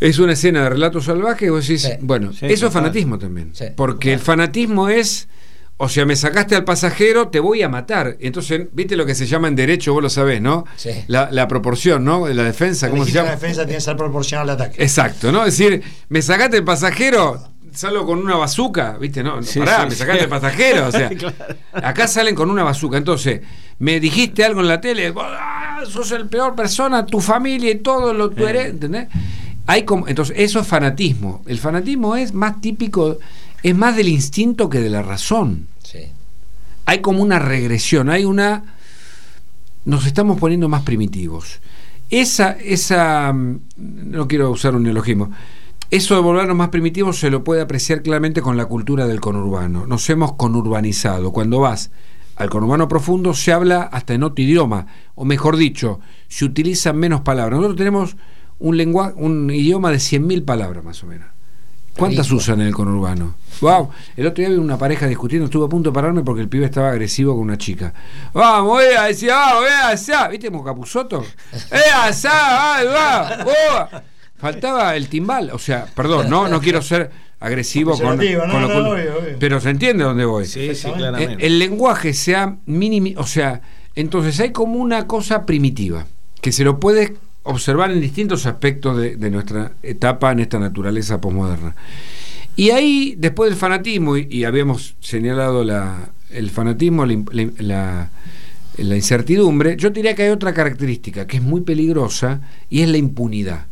[0.00, 1.92] Es una escena de relato salvaje y vos decís, Sí.
[2.00, 3.50] bueno, Sí, eso es fanatismo también.
[3.54, 3.66] Sí.
[3.76, 5.28] Porque el fanatismo es,
[5.76, 8.16] o sea, me sacaste al pasajero, te voy a matar.
[8.20, 10.64] Entonces, viste lo que se llama en derecho, vos lo sabés, ¿no?
[10.76, 10.90] Sí.
[11.06, 12.26] La, la proporción, ¿no?
[12.28, 13.30] La defensa, La ¿cómo se llama?
[13.30, 14.82] defensa tiene que ser proporcional al ataque.
[14.82, 15.44] Exacto, ¿no?
[15.46, 19.22] Es decir, me sacaste el pasajero, salgo con una bazuca, ¿viste?
[19.22, 19.96] No, no, Sí, pará, sí, me sí.
[19.96, 20.86] sacaste el pasajero.
[20.88, 21.34] O sea, Claro.
[21.72, 22.98] acá salen con una bazuca.
[22.98, 23.40] Entonces,
[23.78, 28.12] me dijiste algo en la tele, ah, sos el peor persona, tu familia y todo
[28.12, 29.08] lo tú eres, ¿entendés?
[29.66, 31.42] Hay como, entonces, eso es fanatismo.
[31.46, 33.18] El fanatismo es más típico,
[33.62, 35.68] es más del instinto que de la razón.
[35.82, 36.00] Sí.
[36.86, 38.74] Hay como una regresión, hay una.
[39.84, 41.60] Nos estamos poniendo más primitivos.
[42.10, 43.32] Esa, esa.
[43.32, 45.30] mm, No quiero usar un neologismo.
[45.90, 49.86] Eso de volvernos más primitivos se lo puede apreciar claramente con la cultura del conurbano.
[49.86, 51.30] Nos hemos conurbanizado.
[51.32, 51.90] Cuando vas
[52.36, 57.20] al conurbano profundo se habla hasta en otro idioma, o mejor dicho, se utilizan menos
[57.20, 57.58] palabras.
[57.58, 58.16] Nosotros tenemos
[58.64, 61.28] un lenguaje, un idioma de 100.000 palabras más o menos.
[61.98, 62.38] ¿Cuántas Rico.
[62.38, 63.34] usan en el conurbano?
[63.60, 66.48] Wow, el otro día vi una pareja discutiendo, estuve a punto de pararme porque el
[66.48, 67.92] pibe estaba agresivo con una chica.
[68.32, 70.28] Vamos, eh, decía, vamos, eh, asá.
[70.28, 71.24] ¿Viste como Capuzoto?
[71.70, 73.98] Eh, asá, ay, va, oh.
[74.36, 78.62] Faltaba el timbal, o sea, perdón, no, no quiero ser agresivo con, Peyorativo, no, con
[78.62, 79.36] lo no, cul- obvio, obvio.
[79.38, 80.46] pero se entiende dónde voy.
[80.46, 81.46] Sí, sí, claramente.
[81.46, 83.60] El lenguaje se ha minimi, o sea,
[83.94, 86.06] entonces hay como una cosa primitiva
[86.40, 91.20] que se lo puede observar en distintos aspectos de, de nuestra etapa en esta naturaleza
[91.20, 91.74] posmoderna.
[92.56, 98.10] Y ahí, después del fanatismo, y, y habíamos señalado la, el fanatismo, la, la, la-
[98.76, 102.96] la incertidumbre, yo diría que hay otra característica que es muy peligrosa y es la
[102.98, 103.66] impunidad.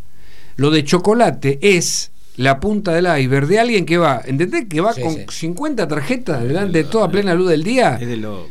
[0.55, 4.67] Lo de chocolate es la punta del iceberg de alguien que va, ¿entendés?
[4.69, 5.25] Que va Sí, con sí.
[5.29, 7.99] 50 tarjetas delante de toda plena luz del día.
[8.01, 8.49] Es de loco.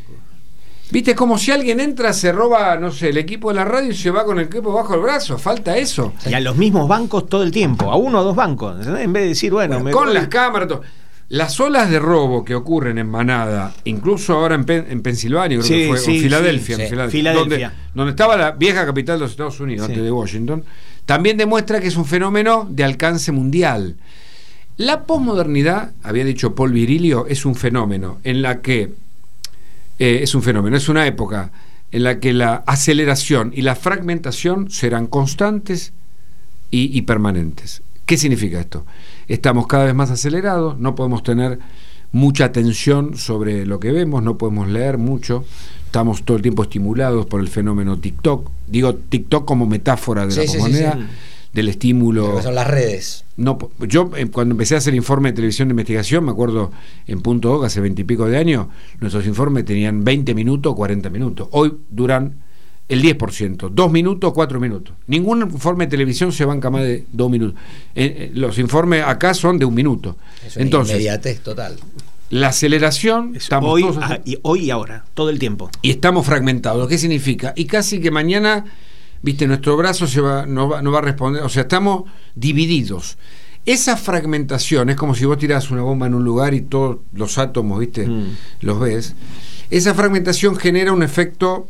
[0.92, 3.92] Viste, es como si alguien entra, se roba, no sé, el equipo de la radio
[3.92, 5.38] y se va con el equipo bajo el brazo.
[5.38, 6.14] Falta eso.
[6.30, 8.78] Y a los mismos bancos todo el tiempo, a uno o dos bancos.
[8.78, 9.04] ¿entendés?
[9.06, 10.68] En vez de decir, bueno, me con voy- las cámaras.
[10.68, 10.82] todo.
[11.30, 15.66] Las olas de robo que ocurren en Manada, incluso ahora en, Pen- en Pensilvania, creo
[15.68, 16.90] Sí, que fue, sí, o Filadelfia, sí, en.
[16.90, 17.68] Filadelfia, Filadelfia.
[17.70, 20.66] Donde, donde estaba la vieja capital de los Estados Unidos, antes de Washington,
[21.06, 23.96] también demuestra que es un fenómeno de alcance mundial.
[24.76, 28.92] La posmodernidad, había dicho Paul Virilio, es un fenómeno en la que
[30.02, 31.52] eh, es un fenómeno, es una época
[31.92, 35.94] en la que la aceleración y la fragmentación serán constantes
[36.72, 37.84] y, y permanentes.
[38.08, 38.84] ¿Qué significa esto?
[39.28, 41.60] Estamos cada vez más acelerados, no podemos tener
[42.12, 45.46] mucha atención sobre lo que vemos, no podemos leer mucho,
[45.86, 48.50] estamos todo el tiempo estimulados por el fenómeno TikTok.
[48.68, 51.06] Digo TikTok como metáfora de Sí, la sí, sí, comunidad, sí.
[51.54, 52.28] Del estímulo.
[52.30, 53.26] Lo que son las redes.
[53.38, 56.72] No, yo eh, cuando empecé a hacer informe de televisión de investigación, me acuerdo
[57.08, 58.68] en Punto Oca hace veintipico de años,
[59.00, 61.48] nuestros informes tenían 20 minutos o 40 minutos.
[61.52, 62.36] Hoy duran
[62.88, 64.94] el 10%, dos minutos, cuatro minutos.
[65.08, 67.58] Ningún informe de televisión se banca más de dos minutos.
[67.96, 70.18] Eh, eh, los informes acá son de un minuto.
[70.46, 71.78] Es una Entonces, inmediatez total.
[72.32, 75.70] la aceleración, Es estamos hoy, todos ah, y, hoy y ahora, todo el tiempo.
[75.82, 76.88] y estamos fragmentados.
[76.90, 77.54] ¿Qué significa?
[77.56, 78.66] Y casi que mañana,
[79.22, 82.04] viste, nuestro brazo se va, no, va, no va a responder, o sea, estamos
[82.36, 83.18] divididos.
[83.66, 87.38] Esa fragmentación es como si vos tirás una bomba en un lugar y todos los
[87.38, 88.36] átomos, viste, Mm.
[88.62, 89.16] los ves.
[89.70, 91.70] Esa fragmentación genera un efecto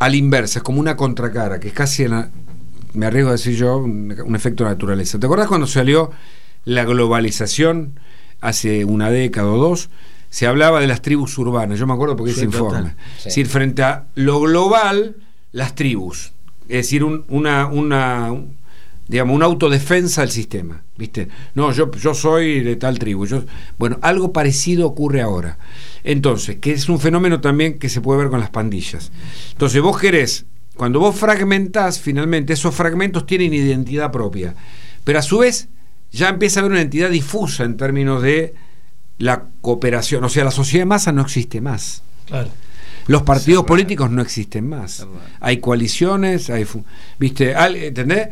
[0.00, 2.30] a la inversa, es como una contracara, que es casi, la-
[2.94, 5.18] me arriesgo a decir yo, un, un efecto de naturaleza.
[5.18, 6.10] ¿Te acuerdas cuando salió
[6.64, 7.98] la globalización
[8.40, 9.90] hace una década o dos?
[10.30, 12.64] Se hablaba de las tribus urbanas, yo me acuerdo porque Sí, ese total.
[12.66, 12.90] informe.
[12.90, 13.18] Sí.
[13.18, 15.16] Es decir, frente a lo global,
[15.52, 16.32] las tribus.
[16.68, 18.56] Es decir, un- una, una, un-
[19.08, 20.82] digamos, una autodefensa del sistema.
[20.96, 21.28] ¿Viste?
[21.54, 23.24] No, yo, yo soy de tal tribu.
[23.26, 23.44] Yo,
[23.78, 25.56] bueno, algo parecido ocurre ahora.
[26.04, 29.12] Entonces, que es un fenómeno también que se puede ver con las pandillas.
[29.52, 30.44] Entonces, vos querés,
[30.76, 34.54] cuando vos fragmentás, finalmente, esos fragmentos tienen identidad propia.
[35.04, 35.68] Pero a su vez,
[36.10, 38.54] ya empieza a haber una entidad difusa en términos de
[39.18, 40.24] la cooperación.
[40.24, 42.02] O sea, la sociedad de masa no existe más.
[42.26, 42.50] Claro.
[43.08, 45.06] Los partidos políticos no existen más.
[45.40, 46.66] Hay coaliciones, hay
[47.18, 48.28] viste, ¿entendés?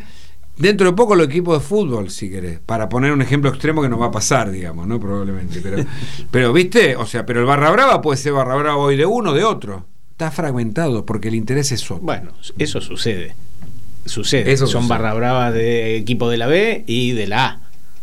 [0.58, 3.90] Dentro de poco los equipos de fútbol, si querés, para poner un ejemplo extremo que
[3.90, 4.98] no va a pasar, digamos, ¿no?
[4.98, 5.60] Probablemente.
[5.60, 5.84] Pero,
[6.30, 9.32] pero viste, o sea, pero el barra brava puede ser barra brava hoy de uno
[9.32, 9.84] o de otro.
[10.12, 12.04] Está fragmentado porque el interés es otro.
[12.04, 13.34] Bueno, eso sucede.
[14.06, 14.50] Sucede.
[14.50, 14.88] Eso Son sucede.
[14.98, 17.60] barra bravas de equipo de la B y de la A.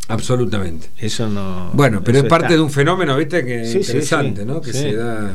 [0.10, 0.90] Absolutamente.
[0.98, 1.72] Eso no.
[1.74, 2.56] Bueno, pero es parte está.
[2.58, 4.48] de un fenómeno, viste, que Sí, interesante, sí.
[4.48, 4.62] ¿no?
[4.62, 5.34] Que se da.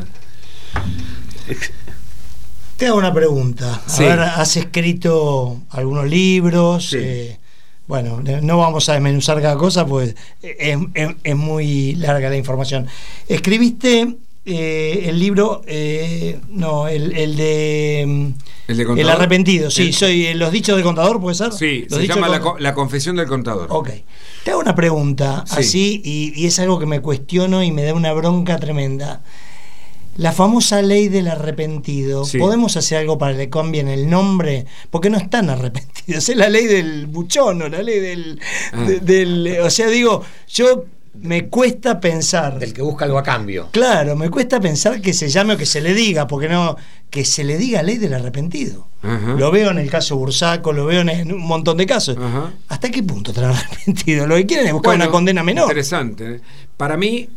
[2.77, 3.83] Te hago una pregunta.
[3.85, 4.05] A Sí.
[4.05, 6.91] ver, has escrito algunos libros.
[6.91, 6.97] Sí.
[7.01, 7.39] eh,
[7.89, 12.87] bueno, no vamos a desmenuzar cada cosa, pues es, es- es muy larga la información.
[13.29, 18.05] Escribiste eh, el libro, eh, no, el, el de.
[18.07, 18.27] mm,
[18.69, 21.53] ¿El de El arrepentido, sí, El- soy eh, los dichos de contador, ¿puede ser?
[21.53, 23.67] Sí, Los se llama la, la confesión del contador.
[23.71, 23.89] Ok.
[24.45, 25.55] Te hago una pregunta Sí.
[25.59, 29.23] así y, y es algo que me cuestiono y me da una bronca tremenda.
[30.19, 32.39] La famosa ley del arrepentido, Sí.
[32.39, 34.67] ¿podemos hacer algo para que le cambien el nombre?
[34.91, 38.41] Porque no están arrepentidos, es la ley del buchono, la ley del,
[38.73, 38.83] Ah.
[38.85, 39.59] de- del...
[39.63, 40.85] O sea, digo, yo
[41.21, 42.59] me cuesta pensar...
[42.59, 43.69] Del que busca algo a cambio.
[43.73, 46.77] Claro, me cuesta pensar que se llame o que se le diga, porque no,
[47.11, 48.87] que se le diga ley del arrepentido.
[49.37, 52.17] Lo veo en el caso Bursaco, lo veo en, un montón de casos.
[52.69, 54.27] ¿Hasta qué punto estará arrepentido?
[54.27, 55.65] Lo que quieren es buscar Bueno, una condena menor.
[55.67, 56.41] Interesante.
[56.77, 57.29] Para mí,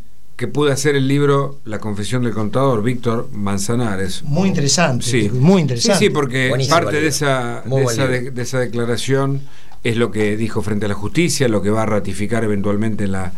[0.42, 4.24] que pude hacer el libro La confesión del contador, Víctor Manzanares.
[4.24, 5.30] Muy interesante, Sí.
[5.32, 5.98] muy interesante.
[6.00, 9.42] Sí, sí, porque Buenísimo parte de esa, de, esa de- de esa declaración
[9.84, 13.12] es lo que dijo frente a la justicia, lo que va a ratificar eventualmente en
[13.12, 13.32] la,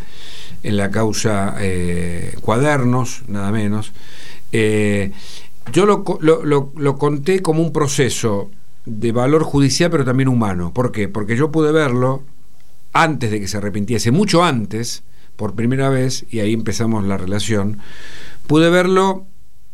[0.63, 3.93] en la causa eh, Cuadernos, nada menos.
[4.53, 5.13] Eh,
[5.75, 8.51] yo lo, co- lo- lo- lo conté como un proceso
[8.87, 10.73] de valor judicial, pero también humano.
[10.73, 11.09] ¿Por qué?
[11.09, 12.23] Porque yo pude verlo
[12.95, 15.03] antes de que se arrepintiese, mucho antes,
[15.37, 17.79] por primera vez, y ahí empezamos la relación,
[18.47, 19.27] pude verlo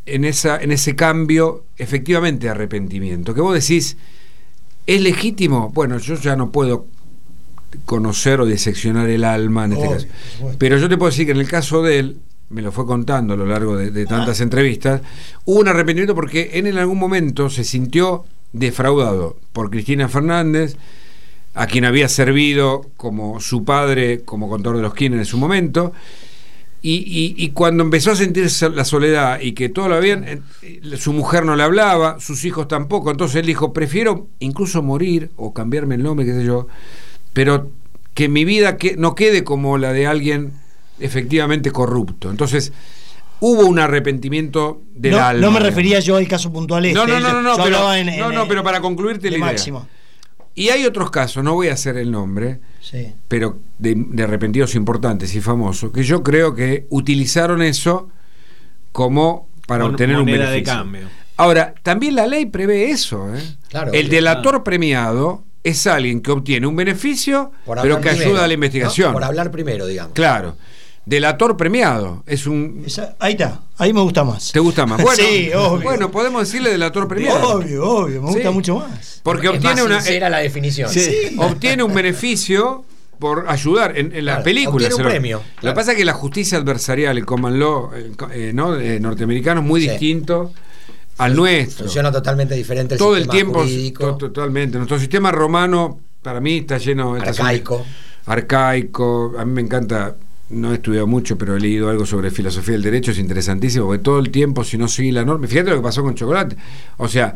[0.06, 3.34] en, esa, en ese cambio efectivamente de arrepentimiento.
[3.34, 3.96] Que vos decís,
[4.86, 5.70] ¿es legítimo?
[5.70, 6.86] Bueno, yo ya no puedo
[7.84, 10.56] conocer o diseccionar el alma en este Obvio, caso.
[10.58, 12.16] Pero yo te puedo decir que en el caso de él,
[12.48, 15.02] me lo fue contando a lo largo de, de tantas entrevistas,
[15.44, 20.76] hubo un arrepentimiento porque él en algún momento se sintió defraudado por Cristina Fernández,
[21.54, 25.92] a quien había servido como su padre, como contador de los Kirchner en su momento,
[26.82, 30.24] y, y- y cuando empezó a sentir so- la soledad y que todo lo habían,
[30.24, 30.40] eh,
[30.96, 35.52] su mujer no le hablaba, sus hijos tampoco, entonces él dijo, prefiero incluso morir o
[35.52, 36.68] cambiarme el nombre, qué sé yo,
[37.34, 37.70] pero
[38.14, 40.52] que mi vida que, no quede como la de alguien
[41.00, 42.30] efectivamente corrupto.
[42.30, 42.72] Entonces,
[43.40, 45.40] hubo un arrepentimiento del no, alma.
[45.46, 46.98] no me refería yo al caso puntual este.
[46.98, 49.46] No, no, no, no, pero, hablaba en- no, en- no, pero para concluirte la idea.
[49.46, 49.86] máximo.
[50.54, 53.12] Y hay otros casos, no voy a hacer el nombre, Sí.
[53.28, 58.08] pero de, de arrepentidos importantes y famosos, que yo creo que utilizaron eso
[58.92, 60.52] como para Mon- obtener un beneficio.
[60.54, 61.02] de cambio.
[61.36, 63.34] Ahora, también la ley prevé eso.
[63.34, 63.40] ¿eh?
[63.68, 68.42] Claro, el delator premiado es alguien que obtiene un beneficio, pero que primero, ayuda a
[68.42, 68.54] la ¿no?
[68.54, 69.12] investigación.
[69.12, 70.12] Por hablar primero, digamos.
[70.14, 70.56] Claro.
[71.06, 72.82] Delator premiado es un.
[72.86, 74.52] Esa- ahí está, ahí me gusta más.
[74.52, 75.00] ¿Te gusta más?
[75.02, 75.82] Bueno, sí, obvio.
[75.82, 77.56] bueno, podemos decirle delator premiado.
[77.56, 78.54] Obvio, obvio, me gusta Sí.
[78.54, 79.20] mucho más.
[79.22, 80.00] Porque es obtiene más una.
[80.00, 80.90] sincera la definición.
[80.90, 82.84] Sí, obtiene un beneficio
[83.18, 84.94] por ayudar en, en las Claro, películas.
[84.94, 85.74] un premio, Lo que claro.
[85.76, 87.90] pasa es que la justicia adversarial, el common law
[88.32, 88.76] eh, ¿no?
[88.78, 89.88] eh, norteamericano, es muy Sí.
[89.90, 90.52] distinto
[91.18, 91.84] al nuestro.
[91.84, 94.06] Funciona totalmente diferente el Todo el tiempo, jurídico.
[94.16, 94.78] to- totalmente.
[94.78, 97.16] Nuestro sistema romano, para mí, está lleno.
[97.16, 97.84] está Arcaico.
[98.26, 99.34] Arcaico.
[99.38, 100.14] A mí me encanta.
[100.50, 104.02] No he estudiado mucho, pero he leído algo sobre filosofía del derecho, es interesantísimo, porque
[104.02, 106.56] todo el tiempo, si no sigue la norma, fíjate lo que pasó con Chocolate.
[106.96, 107.34] O sea,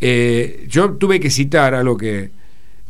[0.00, 2.30] eh, yo tuve que citar algo que.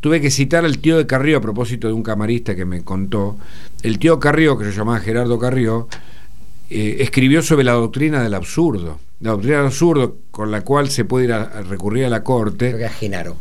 [0.00, 3.38] Tuve que citar al tío de Carrió a propósito de un camarista que me contó.
[3.82, 5.86] El tío Carrió, que se llamaba Gerardo Carrió,
[6.70, 8.98] eh, escribió sobre la doctrina del absurdo.
[9.20, 12.24] La doctrina del absurdo con la cual se puede ir a, a recurrir a la
[12.24, 12.70] Creo corte.
[12.72, 13.36] que era Genaro.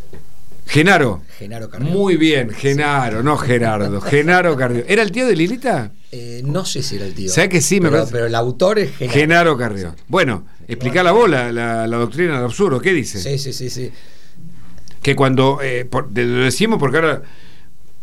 [0.68, 1.22] Genaro.
[1.40, 1.90] Genaro Carrió.
[1.90, 4.00] Muy bien, Genaro, no Gerardo.
[4.00, 4.84] Genaro Carrió.
[4.88, 5.92] ¿Era el tío de Lilita?
[6.12, 7.30] Eh, no sé si era el tío.
[7.32, 7.80] ¿Sabes que sí?
[7.80, 9.14] Me pero, parece- pero el autor es Genaro.
[9.14, 9.96] Genaro Carrió.
[10.10, 12.82] Bueno, explica la bola, la, la doctrina del absurdo.
[12.82, 13.20] ¿Qué dice?
[13.20, 13.92] Sí, sí, sí, sí.
[15.02, 17.22] que cuando eh, por- lo decimos porque ahora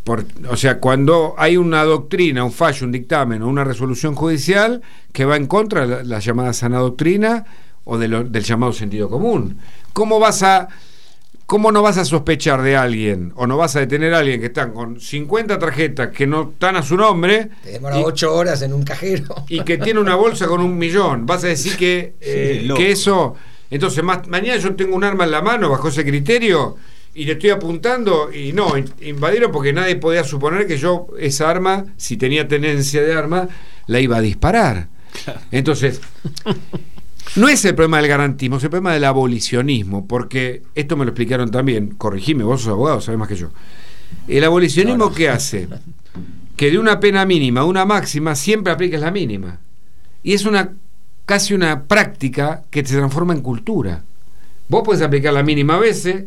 [0.05, 4.81] por, o sea cuando hay una doctrina un fallo un dictamen o una resolución judicial
[5.12, 7.44] que va en contra de la, la llamada sana doctrina
[7.85, 9.59] o de lo- del llamado sentido común
[9.92, 10.68] cómo vas a
[11.48, 14.48] cómo no vas a sospechar de alguien o no vas a detener a alguien que
[14.48, 18.61] están con 50 tarjetas que no están a su nombre Te demora y- ocho horas
[18.61, 19.34] en un cajero.
[19.48, 21.24] y que tiene una bolsa con un millón.
[21.24, 22.78] Vas a decir que, eh, Sí, loco.
[22.78, 23.34] que eso.
[23.70, 26.76] Entonces, más, mañana yo tengo un arma en la mano bajo ese criterio
[27.14, 31.48] y le estoy apuntando y no, in- invadieron porque nadie podía suponer que yo esa
[31.48, 33.48] arma, si tenía tenencia de arma,
[33.87, 34.88] la iba a disparar.
[35.50, 36.02] Entonces,
[37.38, 41.11] no es el problema del garantismo, es el problema del abolicionismo, porque esto me lo
[41.11, 43.51] explicaron también, corregime, vos sos abogado, sabés más que yo.
[44.27, 45.14] El abolicionismo, No, no.
[45.14, 45.68] ¿qué hace?
[46.57, 49.61] Que de una pena mínima a una máxima siempre apliques la mínima.
[50.22, 50.74] Y es una
[51.27, 54.03] casi una práctica que se transforma en cultura.
[54.68, 56.24] Vos puedes aplicar la mínima a veces,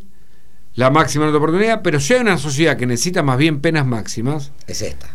[0.76, 3.86] la máxima en otra oportunidad, pero si hay una sociedad que necesita más bien penas
[3.86, 5.08] máximas, Es esta.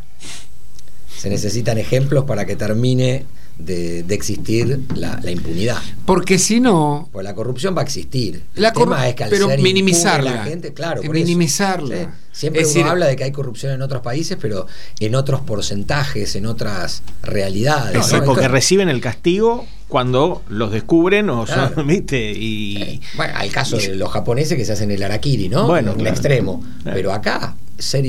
[1.16, 3.24] Se necesitan ejemplos para que termine
[3.58, 5.78] de, de existir la, la impunidad.
[6.04, 8.42] porque si no, Pues la corrupción va a existir.
[8.54, 10.30] El La tema corru- es que al pero ser minimizarla.
[10.34, 11.12] la gente, claro, Eh, eso.
[11.12, 11.96] minimizarla.
[11.96, 12.06] Sí.
[12.32, 14.66] Siempre Es uno decir- habla de que hay corrupción en otros países, pero
[15.00, 17.94] en otros porcentajes, en otras realidades.
[17.94, 18.06] No, ¿no?
[18.06, 21.84] sí, porque reciben el castigo cuando los descubren o son, Claro.
[21.86, 22.32] ¿viste?
[22.32, 25.66] Y Bueno, hay caso de los japoneses que se hacen el harakiri, ¿no?
[25.66, 26.14] Bueno, en el claro.
[26.16, 26.64] extremo.
[26.82, 26.94] Claro.
[26.96, 28.04] Pero acá, ser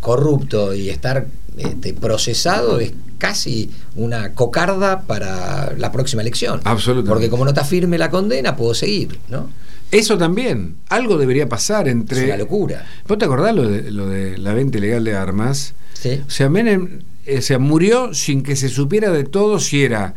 [0.00, 1.26] corrupto y estar
[1.62, 6.60] este, procesado es casi una cocarda para la próxima elección.
[6.64, 7.08] Absolutamente.
[7.08, 9.48] Porque como no está firme la condena, puedo seguir, ¿no?
[9.90, 12.20] eso también, algo debería pasar entre...
[12.20, 12.86] Es una locura.
[13.08, 15.74] ¿Vos te acordás lo de, lo de la venta ilegal de armas?
[15.94, 16.20] Sí.
[16.26, 20.14] O sea, Menem eh, o sea, murió sin que se supiera de todo si era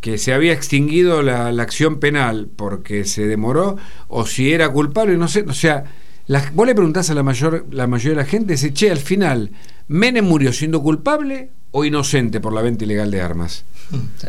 [0.00, 3.76] que se había extinguido la, la acción penal porque se demoró
[4.08, 5.44] o si era culpable, no sé.
[5.48, 5.84] O sea,
[6.26, 8.98] la- vos le preguntás a la, mayor, la mayoría de la gente, dice, che, al
[8.98, 9.50] final,
[9.88, 13.64] ¿Menem murió siendo culpable o inocente por la venta ilegal de armas?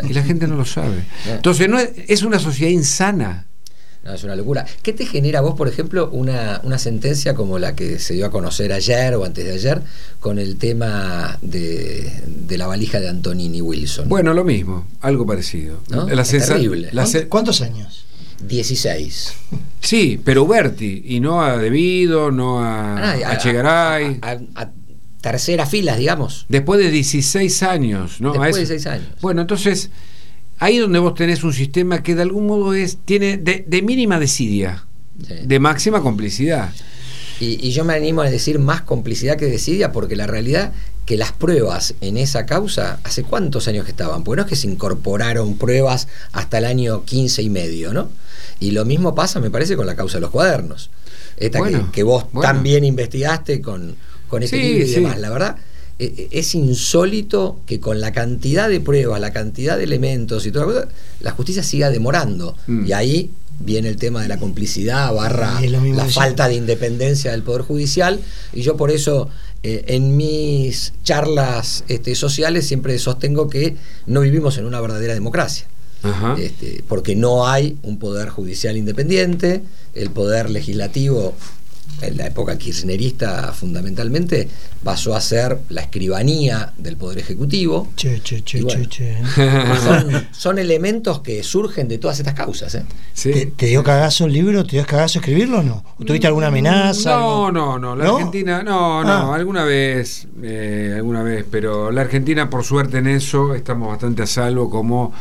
[0.08, 1.06] Y la gente no lo sabe.
[1.30, 3.48] Entonces, no es, es una sociedad insana.
[4.04, 4.66] No, es una locura.
[4.84, 8.30] ¿Qué te genera vos, por ejemplo, una, una sentencia como la que se dio a
[8.32, 9.82] conocer ayer o antes de ayer
[10.20, 14.08] con el tema de, de la valija de Antonini Wilson?
[14.08, 15.80] Bueno, lo mismo, algo parecido.
[15.90, 16.08] ¿No?
[16.08, 16.90] La Es sensa- terrible.
[16.92, 18.05] la ¿Cuántos años?
[18.48, 19.34] 16.
[19.82, 24.20] Sí, pero Uberti, y no a Debido, no a, Ah, a Chegaray.
[24.22, 24.72] a- a- a
[25.22, 26.46] terceras filas, digamos.
[26.50, 28.32] Después de 16 años, ¿no?
[28.32, 28.72] Después de eso.
[28.74, 29.08] 16 años.
[29.22, 29.90] Bueno, entonces,
[30.60, 34.20] ahí donde vos tenés un sistema que de algún modo es tiene de, de mínima
[34.20, 34.86] desidia,
[35.28, 35.34] Sí.
[35.46, 36.72] de máxima complicidad.
[37.40, 40.74] Y, y yo me animo a decir más complicidad que desidia, porque la realidad
[41.06, 44.24] que las pruebas en esa causa, ¿hace cuántos años que estaban?
[44.24, 48.10] Porque no es que se incorporaron pruebas hasta el año 15 y medio, ¿no?
[48.60, 50.90] Y lo mismo pasa, me parece, con la causa de los cuadernos.
[51.38, 52.48] Esta Bueno, que, que vos bueno.
[52.50, 53.96] también investigaste con,
[54.30, 54.96] con Sí, equilibrio y sí.
[54.96, 55.20] demás.
[55.20, 55.58] La verdad,
[56.00, 60.52] eh, eh, es insólito que con la cantidad de pruebas, la cantidad de elementos y
[60.52, 60.88] toda la cosa,
[61.22, 62.56] la justicia siga demorando.
[62.68, 62.86] Mm.
[62.86, 67.62] Y ahí viene el tema de la complicidad barra la falta de independencia del Poder
[67.62, 68.20] Judicial.
[68.54, 69.30] Y yo por eso
[69.64, 75.66] eh, en mis charlas este, sociales siempre sostengo que no vivimos en una verdadera democracia.
[76.38, 79.64] Este, porque no hay un poder judicial independiente,
[79.94, 81.36] el poder legislativo
[82.02, 84.50] en la época kirchnerista fundamentalmente
[84.84, 87.90] pasó a ser la escribanía del poder ejecutivo.
[87.96, 88.82] Che, che, che, bueno.
[88.88, 89.18] che, che.
[89.84, 92.76] Son, son elementos que surgen de todas estas causas.
[92.76, 92.84] ¿eh?
[93.14, 93.32] Sí.
[93.32, 94.64] ¿Te, te dio cagazo el libro?
[94.64, 95.84] ¿Te dio cagazo escribirlo o no?
[95.98, 97.12] ¿O ¿Tuviste alguna amenaza?
[97.12, 97.52] No, algo?
[97.52, 97.96] no, no.
[97.96, 98.18] La ¿No?
[98.18, 99.32] Argentina, no, no.
[99.32, 99.36] Ah.
[99.36, 104.28] Alguna vez, eh, alguna vez, pero la Argentina, por suerte en eso, estamos bastante a
[104.28, 105.14] salvo, como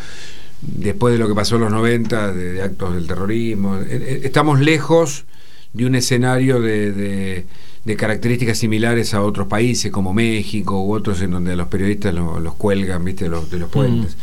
[0.67, 3.77] después de lo que pasó en los 90, de, de actos del terrorismo.
[3.79, 5.25] Eh, eh, Estamos lejos
[5.73, 7.47] de un escenario de, de-
[7.85, 12.15] de características similares a otros países como México u otros en donde a los periodistas
[12.15, 14.17] lo- los cuelgan, viste, los, de los puentes.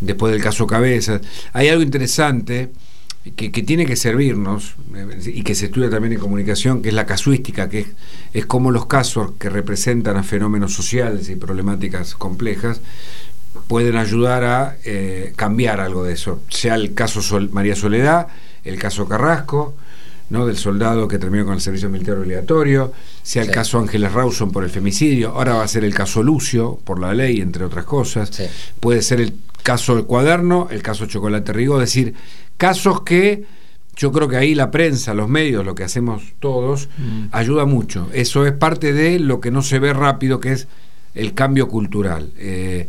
[0.00, 1.20] Después del caso Cabezas.
[1.52, 2.70] Hay algo interesante
[3.36, 6.94] que, que tiene que servirnos eh, y que se estudia también en comunicación, que es
[6.94, 7.86] la casuística, que es,
[8.32, 12.80] es cómo los casos que representan a fenómenos sociales y problemáticas complejas
[13.68, 18.28] pueden ayudar a eh, cambiar algo de eso, sea el caso Sol- María Soledad,
[18.64, 19.74] el caso Carrasco,
[20.30, 20.46] ¿no?
[20.46, 23.54] del soldado que terminó con el servicio militar obligatorio, sea el Sí.
[23.54, 27.12] caso Ángeles Rawson por el femicidio, ahora va a ser el caso Lucio por la
[27.14, 28.44] ley, entre otras cosas, Sí.
[28.80, 32.14] puede ser el caso del cuaderno, el caso Chocolate Rigo, es decir,
[32.56, 33.44] casos que
[33.96, 36.88] yo creo que ahí la prensa, los medios, lo que hacemos todos,
[37.30, 38.08] ayuda mucho.
[38.12, 40.66] Eso es parte de lo que no se ve rápido, que es
[41.14, 42.32] el cambio cultural.
[42.36, 42.88] Eh,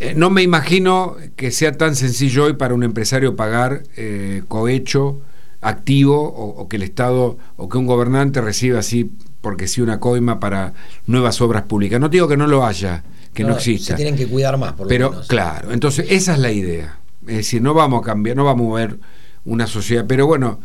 [0.00, 5.20] eh, no me imagino que sea tan sencillo hoy para un empresario pagar eh, cohecho
[5.60, 10.00] activo o, o que el Estado o que un gobernante reciba así porque sí una
[10.00, 10.72] coima para
[11.06, 12.00] nuevas obras públicas.
[12.00, 13.88] No digo que no lo haya, que no, exista.
[13.88, 15.26] Se tienen que cuidar más, por lo Pero menos.
[15.28, 16.98] claro, entonces esa es la idea.
[17.26, 18.98] Es decir, no vamos a cambiar, no vamos a mover
[19.44, 20.60] una sociedad, pero bueno,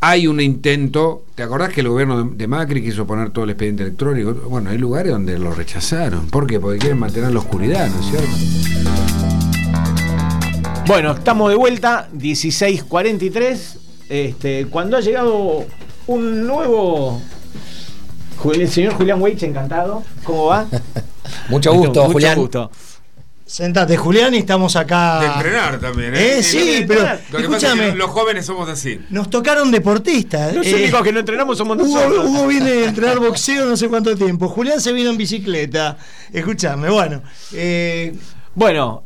[0.00, 3.82] hay un intento, ¿te acordás que el gobierno de, Macri quiso poner todo el expediente
[3.82, 4.34] electrónico?
[4.48, 6.28] Bueno, hay lugares donde lo rechazaron.
[6.28, 6.60] ¿Por qué?
[6.60, 8.28] Porque quieren mantener la oscuridad, ¿no es cierto?
[10.86, 13.78] Bueno, estamos de vuelta, 16.43.
[14.08, 15.64] Este, cuando ha llegado
[16.06, 17.20] un nuevo.
[18.54, 20.04] El señor Julián Weich, encantado.
[20.22, 20.66] ¿Cómo va?
[21.48, 22.38] Mucho gusto, Mucho Julián.
[22.38, 22.70] gusto.
[23.48, 25.20] Sentate, Julián, y estamos acá.
[25.20, 26.38] De entrenar también, ¿eh?
[26.38, 28.98] Eh, sí, pero Lo que pasa es escúchame, que los jóvenes somos así.
[29.10, 30.52] nos tocaron deportistas.
[30.52, 32.26] Los Eh, únicos que no entrenamos somos Hugo, nosotros.
[32.26, 34.48] Hugo viene a entrenar boxeo no sé cuánto tiempo.
[34.48, 35.96] Julián se vino en bicicleta.
[36.32, 37.22] Escúchame, bueno.
[37.52, 38.16] eh,
[38.56, 39.04] Bueno,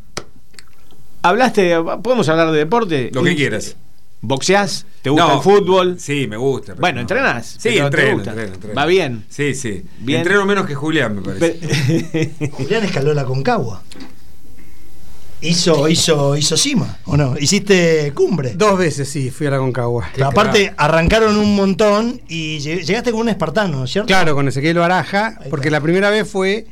[1.22, 3.10] hablaste, podemos hablar de deporte.
[3.12, 3.76] Lo que quieras.
[4.22, 4.86] ¿Boxeás?
[5.02, 5.96] ¿Te gusta No, el fútbol?
[5.98, 6.74] Sí, me gusta.
[6.78, 7.00] Bueno, no.
[7.02, 7.46] ¿entrenás?
[7.58, 8.30] Sí, Pero ¿te entreno, gusta?
[8.30, 8.74] entreno, entreno.
[8.74, 9.24] ¿Va bien?
[9.28, 9.82] Sí, sí.
[9.98, 10.20] Bien.
[10.20, 12.30] Entreno menos que Julián, me parece.
[12.52, 13.82] Julián escaló la Concagua.
[15.42, 17.34] Hizo, hizo, hizo cima, ¿o no?
[17.38, 18.52] Hiciste cumbre.
[18.54, 20.08] Dos veces sí, fui a la Concagua.
[20.14, 24.06] Pero aparte, arrancaron un montón y lleg- llegaste con un espartano, ¿no es cierto?
[24.08, 26.66] Claro, con Ezequiel Baraja, porque la primera vez fue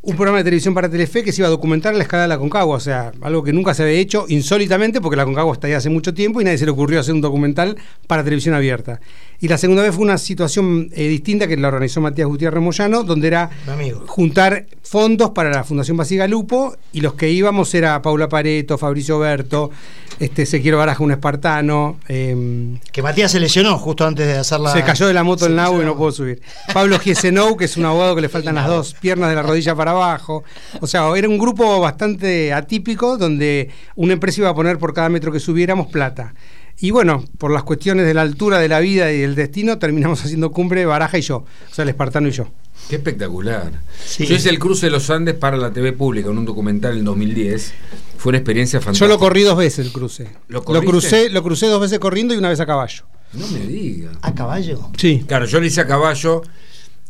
[0.00, 2.38] un programa de televisión para Telefe que se iba a documentar la escalada de la
[2.38, 5.72] Concagua, o sea, algo que nunca se había hecho insólitamente porque la Concagua está ahí
[5.72, 7.76] hace mucho tiempo y nadie se le ocurrió hacer un documental
[8.06, 9.00] para televisión abierta.
[9.40, 13.04] Y la segunda vez fue una situación eh, distinta que la organizó Matías Gutiérrez Moyano,
[13.04, 14.04] donde era Mi amigo.
[14.06, 19.70] juntar fondos para la Fundación Basigalupo y los que íbamos era Paula Pareto, Fabricio Berto,
[20.18, 24.72] este Ezequiel Baraja, un espartano, em, Que Matías se lesionó justo antes de hacer la.
[24.72, 26.42] se cayó de la moto nabo de y no pudo subir.
[26.74, 29.76] Pablo Giesenou, que es un abogado que le faltan las dos piernas de la rodilla
[29.76, 30.42] para abajo.
[30.80, 35.08] O sea, era un grupo bastante atípico donde una empresa iba a poner por cada
[35.08, 36.34] metro que subiéramos plata.
[36.80, 40.20] Y bueno, por las cuestiones de la altura de la vida y del destino, terminamos
[40.24, 42.48] haciendo cumbre Baraja y yo, o sea, el espartano y yo.
[42.88, 43.72] Qué espectacular.
[44.04, 44.24] Sí.
[44.24, 47.04] Yo hice el cruce de los Andes para la TV pública en un documental en
[47.04, 47.74] 2010.
[48.16, 49.06] Fue una experiencia fantástica.
[49.06, 50.28] Yo lo corrí dos veces el cruce.
[50.48, 53.04] ¿Lo crucé, lo crucé dos veces corriendo y una vez a caballo.
[53.32, 54.16] No me digas.
[54.22, 54.90] ¿A caballo?
[54.96, 55.24] Sí.
[55.26, 56.42] Claro, yo lo hice a caballo,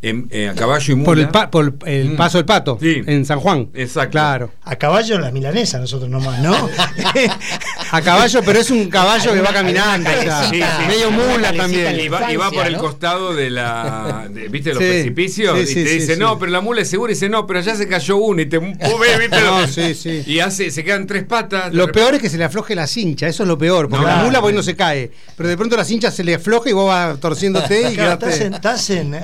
[0.02, 1.06] en- eh, a caballo y mula.
[1.06, 2.16] Por el, pa- por el Mm.
[2.16, 3.02] paso del pato, Sí.
[3.06, 3.68] en San Juan.
[3.74, 4.10] Exacto.
[4.12, 4.50] Claro.
[4.62, 6.54] A caballo la milanesa, nosotros nomás, ¿no?
[7.90, 10.10] A caballo, pero es un caballo que va caminando.
[10.50, 10.62] Sí, sí.
[10.86, 12.12] medio mula Y también.
[12.12, 12.78] va, y va por el ¿no?
[12.80, 14.26] costado de la.
[14.30, 14.88] de- ¿Viste los Sí.
[14.88, 15.56] precipicios?
[15.56, 16.20] Sí, y te sí, dice, sí.
[16.20, 17.10] no, pero la mula es segura.
[17.12, 18.42] Y dice, no, pero allá se cayó uno.
[18.42, 18.76] Y te mueve,
[19.20, 19.40] ¿viste?
[19.40, 20.22] No, sí, sí.
[20.26, 21.72] Y hace, se quedan tres patas.
[21.72, 24.10] Lo peor es que se le afloje la cincha, eso es lo peor, porque No,
[24.12, 26.72] la mula pues no se cae, pero de pronto la cincha se le afloja y
[26.74, 29.14] vos vas torciéndote y Claro, en, estás en-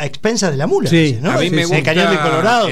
[0.00, 1.18] a, expensas de la mula, Sí.
[1.20, 1.30] ¿no?
[1.30, 1.62] A mí Sí, me sí.
[1.62, 1.78] gusta.
[1.78, 2.68] El cañón de Colorado,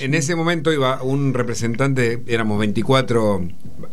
[0.00, 3.46] en, ese momento iba un representante, éramos 24,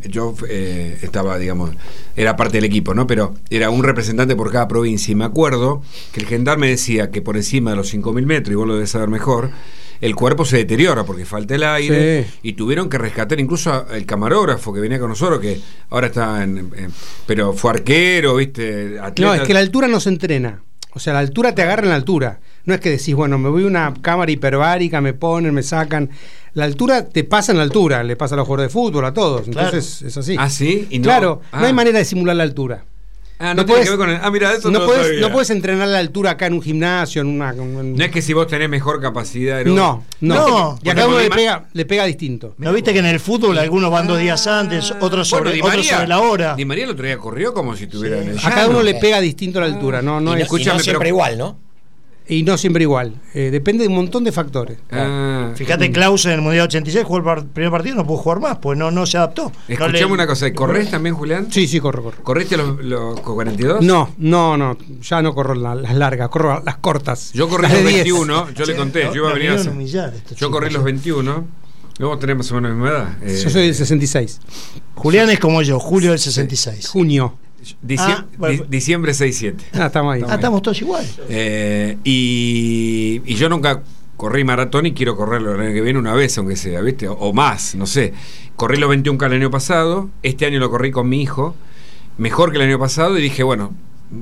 [0.08, 1.72] yo eh, estaba, digamos,
[2.16, 3.08] era parte del equipo, ¿no?
[3.08, 5.12] Pero era un representante por cada provincia.
[5.12, 5.82] Y me acuerdo
[6.12, 8.90] que el gendarme decía que por encima de los 5.000 metros, y vos lo debes
[8.92, 9.50] saber mejor,
[10.02, 12.24] el cuerpo se deteriora porque falta el aire.
[12.26, 12.40] Sí.
[12.44, 15.60] Y tuvieron que rescatar incluso al camarógrafo que venía con nosotros, que
[15.90, 16.58] ahora está en.
[16.58, 16.92] en-
[17.26, 18.96] pero fue arquero, ¿viste?
[18.98, 19.36] No, Atleta.
[19.38, 20.62] es que la altura no se entrena.
[20.96, 22.40] O sea, la altura te agarra en la altura.
[22.64, 26.10] No es que decís, bueno, me voy a una cámara hiperbárica, me ponen, me sacan.
[26.54, 29.14] La altura te pasa en la altura, le pasa a los jugadores de fútbol, a
[29.14, 29.42] todos.
[29.50, 29.68] Claro.
[29.68, 30.36] Entonces es así.
[30.40, 30.88] Ah, sí.
[30.90, 31.60] Y no- Claro, ah.
[31.60, 32.86] no hay manera de simular la altura.
[33.38, 34.20] Ah, no, no tiene podés- que ver con el.
[34.22, 35.20] Ah, mira, eso no, No lo puedes, sabía.
[35.22, 37.50] no puedes entrenar la altura acá en un gimnasio, en una.
[37.50, 39.64] en- No es que si vos tenés mejor capacidad.
[39.66, 40.36] no, no.
[40.36, 42.56] No, y a cada uno le pega, le pega distinto.
[42.58, 45.86] ¿No viste que en el fútbol algunos van dos días antes, otros sobre, Bueno, otros
[45.88, 46.56] sobre la hora?
[46.56, 48.96] Di María el otro día corrió como si estuviera en el A cada uno le
[48.96, 51.38] pega distinto la altura, no, no y no, es- y escúchame, no siempre pero- igual,
[51.38, 51.60] ¿no?
[52.28, 53.14] Y no siempre igual.
[53.34, 54.78] Eh, depende de un montón de factores.
[54.92, 58.40] Ah, Fíjate, Klaus en el Mundial 86 jugó el par- primer partido, no pudo jugar
[58.40, 59.52] más, pues no, no se adaptó.
[59.52, 61.48] No Escuchame le- una cosa, ¿corres también, Julián?
[61.52, 62.24] Sí, sí, corro, corro.
[62.24, 63.82] ¿Corriste los, los 42?
[63.84, 67.32] No, no, no, ya no corro la- las largas, corro las cortas.
[67.34, 68.04] Yo corrí Las los de 10.
[68.06, 70.52] 21, yo le conté, yo iba a venir a humillar estos Yo chicos.
[70.52, 71.46] corrí los 21.
[71.98, 73.18] Luego tenemos más o menos la misma edad.
[73.24, 74.42] Eh, Yo soy del 66.
[74.96, 76.88] Julián es como yo, Julio del 66.
[76.90, 77.38] Junio.
[77.82, 78.64] Dicie- Ah, bueno.
[78.64, 79.56] di- diciembre 6-7.
[79.74, 80.22] Ah, estamos ahí.
[80.28, 81.20] Ah, estamos todos iguales.
[81.30, 83.82] Eh, y, y yo nunca
[84.18, 87.08] corrí maratón y quiero correrlo el año que viene una vez, aunque sea, ¿viste?
[87.08, 88.14] O, o más, no sé.
[88.56, 91.56] Corrí los 21K el año pasado, este año lo corrí con mi hijo,
[92.18, 93.74] mejor que el año pasado, y dije, bueno,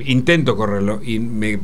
[0.05, 1.01] intento correrlo.
[1.03, 1.57] Y me,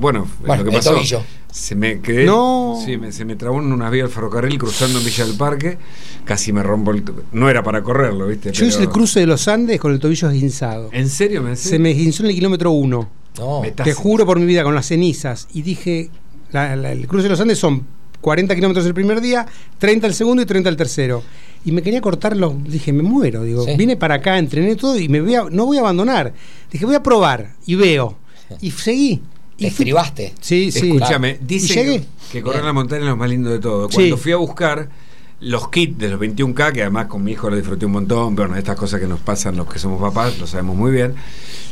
[0.00, 0.92] bueno, Bueno, lo que el pasó.
[0.94, 1.22] tobillo.
[1.50, 2.26] Se me quedé.
[2.26, 2.78] No.
[2.84, 5.78] Sí, me- se me trabó en unas vías del ferrocarril cruzando en Villa del Parque,
[6.24, 7.02] casi me rompo el.
[7.32, 8.52] No era para correrlo, ¿viste?
[8.52, 10.90] Yo hice el cruce de los Andes con el tobillo esguinzado.
[10.92, 11.64] ¿En serio me decís?
[11.64, 13.08] Se me esguinzó en el kilómetro 1.
[13.38, 13.62] No.
[13.74, 15.48] Te juro por mi vida, con las cenizas.
[15.54, 16.10] Y dije,
[16.52, 17.86] la- la- el cruce de los Andes son
[18.20, 19.46] 40 kilómetros el primer día,
[19.78, 21.22] 30 el segundo y 30 el tercero.
[21.66, 22.64] Y me quería cortar los.
[22.64, 23.42] Dije, me muero.
[23.42, 23.72] Digo, Sí.
[23.76, 26.32] vine para acá, entrené todo y me voy a, no voy a abandonar.
[26.70, 28.16] Dije, voy a probar y veo.
[28.62, 29.16] Y seguí.
[29.16, 29.22] Te
[29.66, 30.32] Y fui- estribaste.
[30.40, 30.90] Sí, sí.
[30.92, 32.00] Escúchame, llegué.
[32.00, 33.88] que, que correr la montaña es lo más lindo de todo.
[33.90, 33.96] Sí.
[33.96, 34.88] Cuando fui a buscar
[35.40, 38.48] los kits de los 21K, que además con mi hijo lo disfruté un montón, pero
[38.48, 41.14] bueno, estas cosas que nos pasan los que somos papás, lo sabemos muy bien,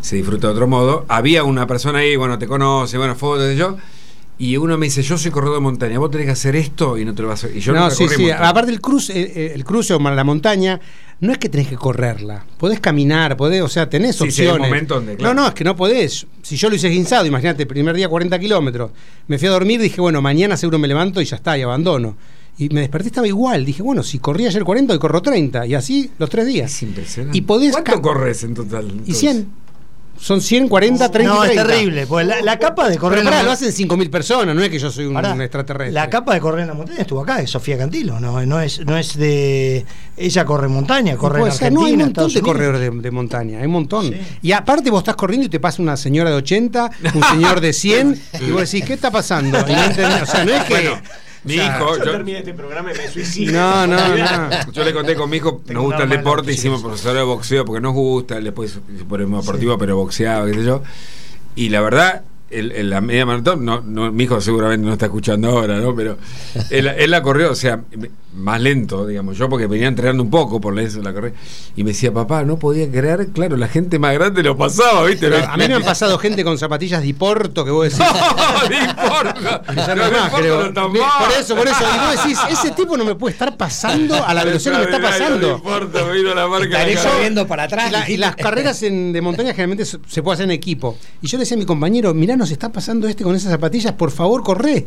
[0.00, 1.04] se disfruta de otro modo.
[1.08, 3.76] Había una persona ahí, bueno, te conoce, bueno, fotos de yo,
[4.36, 7.04] y uno me dice, yo soy corredor de montaña, vos tenés que hacer esto y
[7.04, 7.56] no te lo vas a hacer.
[7.56, 8.22] Y yo no, nunca sí, corrí sí.
[8.22, 8.48] montaña.
[8.48, 10.80] Aparte el cruce, eh, eh, el cruce o la montaña,
[11.20, 12.44] no es que tenés que correrla.
[12.58, 14.68] Podés caminar, podés, o sea, tenés Sí, sí, hay opciones.
[14.68, 15.34] momentos donde, claro.
[15.34, 16.26] No, no, es que no podés.
[16.42, 18.90] Si yo lo hice guinzado, imagínate, primer día 40 kilómetros.
[19.28, 22.16] Me fui a dormir, dije, bueno, mañana seguro me levanto y ya está, y abandono.
[22.58, 23.64] Y me desperté, estaba igual.
[23.64, 25.66] Dije, bueno, si corría ayer 40, hoy corro 30.
[25.66, 26.72] Y así los tres días.
[26.72, 27.38] Es impresionante.
[27.38, 28.86] Y podés ¿Cuánto corres en total?
[28.86, 29.18] Y entonces?
[29.18, 29.63] 100.
[30.18, 31.66] Son 100, 40, 30 no, es 30.
[31.68, 32.06] terrible.
[32.06, 34.62] Pues la, la capa de correr Pero en la pará, lo hacen 5.000 personas, no
[34.62, 35.92] es que yo soy un, Pará, extraterrestre.
[35.92, 38.84] La capa de correr en la montaña estuvo acá, es Sofía Cantilo, no, no es,
[38.86, 39.84] no es de.
[40.16, 41.80] Ella corre montaña, No corre en puede ser, Argentina.
[41.80, 44.08] no, hay un montón de corredores de, de montaña, hay un montón.
[44.08, 44.20] Sí.
[44.42, 47.72] Y aparte vos estás corriendo y te pasa una señora de 80, un señor de
[47.72, 49.58] 100, y vos decís, ¿qué está pasando?
[49.68, 50.74] Y no entendés, o sea, no es que...
[50.74, 51.00] Bueno,
[51.44, 53.52] mi hijo, Yo yo, terminé este programa y me suicido.
[53.52, 54.72] No, no, no.
[54.72, 57.64] yo le conté con mi hijo, Tengo nos gusta el deporte, hicimos profesor de boxeo
[57.64, 60.82] porque nos gusta, él después el deportivo, pero boxeaba, qué sé yo.
[61.56, 65.06] Y la verdad, el- el- la media maratón, no, no, mi hijo seguramente no está
[65.06, 65.94] escuchando ahora, ¿no?
[65.94, 66.18] Pero
[66.70, 67.80] él, él la corrió, o sea,
[68.34, 71.32] más lento, digamos, yo porque venía entrenando un poco por eso la corrí.
[71.76, 75.28] Y me decía, papá, no podía creer, claro, la gente más grande lo pasaba, ¿viste?
[75.30, 77.98] Pero a mí me han pasado gente con zapatillas de Porto que vos decís.
[79.14, 80.72] No, no No, más, creo.
[80.74, 81.78] Por eso, por eso.
[81.82, 84.84] Y vos decís, ese tipo no me puede estar pasando a la velocidad que me
[84.84, 85.50] está No pasando.
[85.56, 86.66] importa, me vino la marca.
[86.84, 87.88] Estaré corriendo para atrás.
[87.88, 90.96] Y, la- y las carreras en- de montaña generalmente se puede hacer en equipo.
[91.22, 93.92] Y yo le decía a mi compañero, mirá, nos está pasando este con esas zapatillas,
[93.94, 94.84] por favor, corre.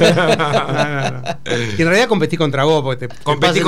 [0.00, 1.22] No, no, no.
[1.78, 3.14] Y en realidad competí contra vos, porque te,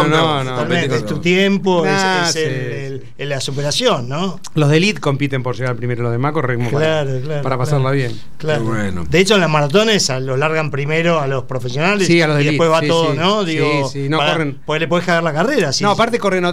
[0.09, 0.75] no, no.
[0.75, 1.93] Es tu tiempo, es-
[2.29, 2.39] es, sí.
[2.41, 4.41] el- el- el- la superación, ¿no?
[4.55, 6.13] Los de elite compiten por llegar primero, los
[6.57, 7.97] como Claro, para, claro, para pasarla claro.
[7.97, 8.21] bien.
[8.39, 8.65] Claro.
[8.65, 9.05] Bueno.
[9.09, 12.37] De hecho, en las maratones a- los largan primero a los profesionales Sí, a los
[12.37, 13.19] de y después va sí, todo, sí.
[13.19, 13.45] ¿no?
[13.45, 14.59] Sí, Digo, sí, no para- corren.
[14.65, 15.73] Porque le puedes cagar la carrera.
[15.73, 15.83] sí.
[15.85, 16.45] No, aparte corren,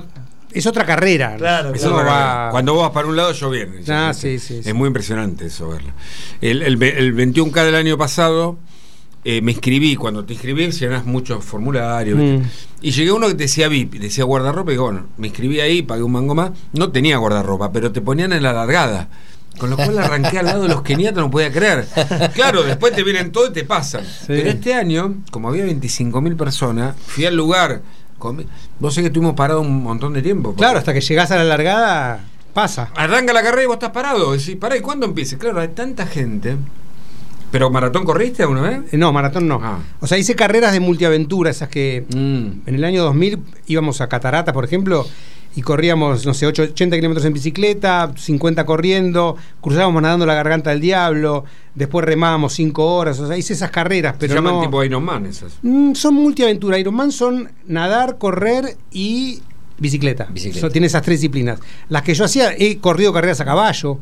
[0.51, 1.36] es otra carrera.
[1.38, 2.51] Claro, verdad.
[2.51, 3.82] Cuando vos vas para un lado, yo bien.
[3.88, 4.74] Ah, sí, sí, Es sí.
[4.74, 5.91] muy impresionante eso verlo.
[6.41, 8.57] El, el 21K del año pasado
[9.24, 9.95] eh, me inscribí.
[9.95, 12.17] Cuando te inscribís, llenás muchos formularios.
[12.17, 12.43] Mm.
[12.82, 14.72] Y llegué a uno que decía VIP, decía guardarropa.
[14.72, 16.51] Y digo, bueno, me inscribí ahí, pagué un mango más.
[16.74, 19.09] No tenía guardarropa, pero te ponían en la largada.
[19.57, 21.86] Con lo cual arranqué al lado de los keniatas, no podía creer.
[22.34, 24.05] Claro, después te vienen todo y te pasan.
[24.26, 27.82] Pero este año, como había 25.000 personas, fui al lugar.
[28.80, 30.49] Vos sé que estuvimos parados un montón de tiempo.
[30.51, 32.22] porque- Claro, hasta que llegás a la largada,
[32.53, 32.89] pasa.
[32.95, 34.32] Arranca la carrera y vos estás parado.
[34.32, 35.38] Decís, pará, ¿y cuándo empieza?
[35.38, 36.55] Claro, hay tanta gente.
[37.51, 38.93] ¿Pero maratón corriste alguna vez?
[38.93, 39.59] Eh, No, maratón no.
[39.61, 39.79] Ah.
[39.99, 42.67] O sea, hice carreras de multiaventura, esas que Mm.
[42.69, 45.05] en el año 2000 íbamos a Cataratas, por ejemplo,
[45.55, 50.69] y corríamos, no sé, 8, 80 kilómetros en bicicleta, 50 corriendo, cruzábamos nadando la garganta
[50.69, 51.43] del diablo,
[51.73, 54.61] después remábamos 5 horas, o sea, hice esas carreras, Se pero llaman no...
[54.61, 55.53] tipo Ironman esas.
[55.63, 56.77] Mm, son multiaventura.
[56.77, 59.41] Ironman son nadar, correr y
[59.79, 60.27] bicicleta.
[60.31, 60.67] Bicicleta.
[60.67, 61.59] So- tiene esas tres disciplinas.
[61.89, 63.97] Las que yo hacía, he corrido carreras a caballo,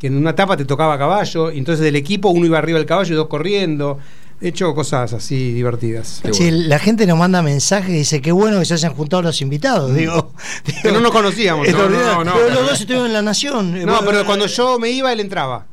[0.00, 2.78] que en una etapa te tocaba a caballo, y entonces del equipo uno iba arriba
[2.78, 3.98] del caballo y dos corriendo.
[4.38, 6.20] He hecho cosas así divertidas.
[6.22, 6.36] Bueno.
[6.68, 9.94] la gente nos manda mensajes y dice qué bueno que se hayan juntado los invitados.
[9.94, 10.32] Digo,
[10.82, 11.66] Que no nos conocíamos.
[11.72, 11.88] ¿no?
[11.88, 12.34] no, no.
[12.34, 13.72] pero los dos estuvieron en la nación.
[13.72, 15.64] No, Bueno, pero cuando yo me iba, él entraba.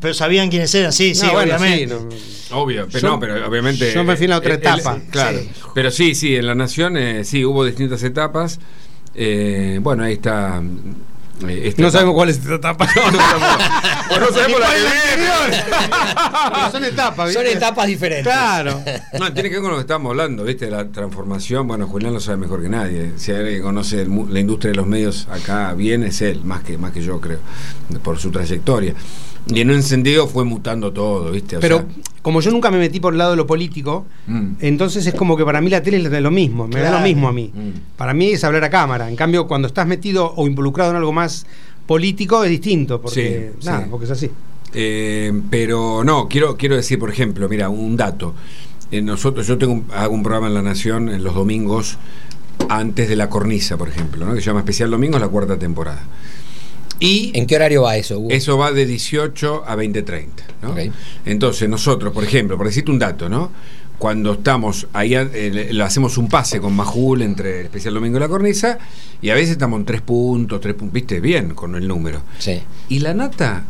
[0.00, 1.94] Pero sabían quiénes eran, sí, sí, bueno, obviamente.
[1.96, 2.04] sí,
[2.50, 2.58] no.
[2.60, 3.92] Obvio, pero Yo- no, pero obviamente.
[3.94, 4.96] yo me fui en la otra eh, etapa.
[4.96, 5.38] eh, claro.
[5.38, 5.48] Sí.
[5.72, 8.58] Pero sí, sí, en la Nación, eh, sí, hubo distintas etapas.
[9.14, 10.60] Eh, bueno, ahí está.
[11.48, 11.92] Eh, esta No etapa.
[11.92, 12.88] sabemos cuál es esta etapa.
[12.96, 13.58] No, no sabemos.
[14.20, 14.66] No sabemos la
[16.66, 17.56] que son etapas, Son ¿viste?
[17.56, 18.32] etapas diferentes.
[18.32, 18.80] Claro.
[19.18, 20.70] No, tiene que ver con lo que estamos hablando, ¿viste?
[20.70, 21.66] La transformación.
[21.68, 23.12] Bueno, Julián lo sabe mejor que nadie.
[23.16, 26.42] Si hay alguien que conoce el la industria de los medios acá bien, es él,
[26.44, 27.38] más que, más que yo, creo,
[28.02, 28.94] por su trayectoria.
[29.46, 31.58] Y en un sentido fue mutando todo, ¿viste?
[31.58, 31.86] O Pero sea,
[32.22, 34.54] como yo nunca me metí por el lado de lo político, Mm.
[34.60, 37.28] entonces es como que para mí la tele es lo mismo, me da lo mismo
[37.28, 37.52] a mí.
[37.54, 37.70] Mm.
[37.96, 39.08] Para mí es hablar a cámara.
[39.10, 41.23] En cambio, cuando estás metido o involucrado en algo más
[41.86, 43.88] político es distinto, porque Sí, nada, sí.
[43.90, 44.30] porque es así.
[44.72, 48.34] Eh, pero no, quiero, quiero decir, por ejemplo, mira, un dato.
[48.90, 51.98] Eh, nosotros, yo tengo un- hago un programa en La Nación en los domingos
[52.68, 54.34] antes de la cornisa, por ejemplo, ¿no?
[54.34, 56.02] que se llama Especial Domingos, la cuarta temporada.
[57.00, 58.28] Y ¿En qué horario va eso, Hugo?
[58.30, 60.28] eso va de 18 a 20.30.
[60.62, 60.74] ¿no?
[61.26, 63.50] Entonces, nosotros, por ejemplo, por decirte un dato, ¿no?
[63.98, 68.20] Cuando estamos ahí, eh, le- hacemos un pase con Majul entre el Especial Domingo y
[68.20, 68.78] la cornisa,
[69.22, 72.22] y a veces estamos en tres puntos, tres puntos, viste, bien con el número.
[72.38, 72.60] Sí.
[72.88, 73.64] Y la nata,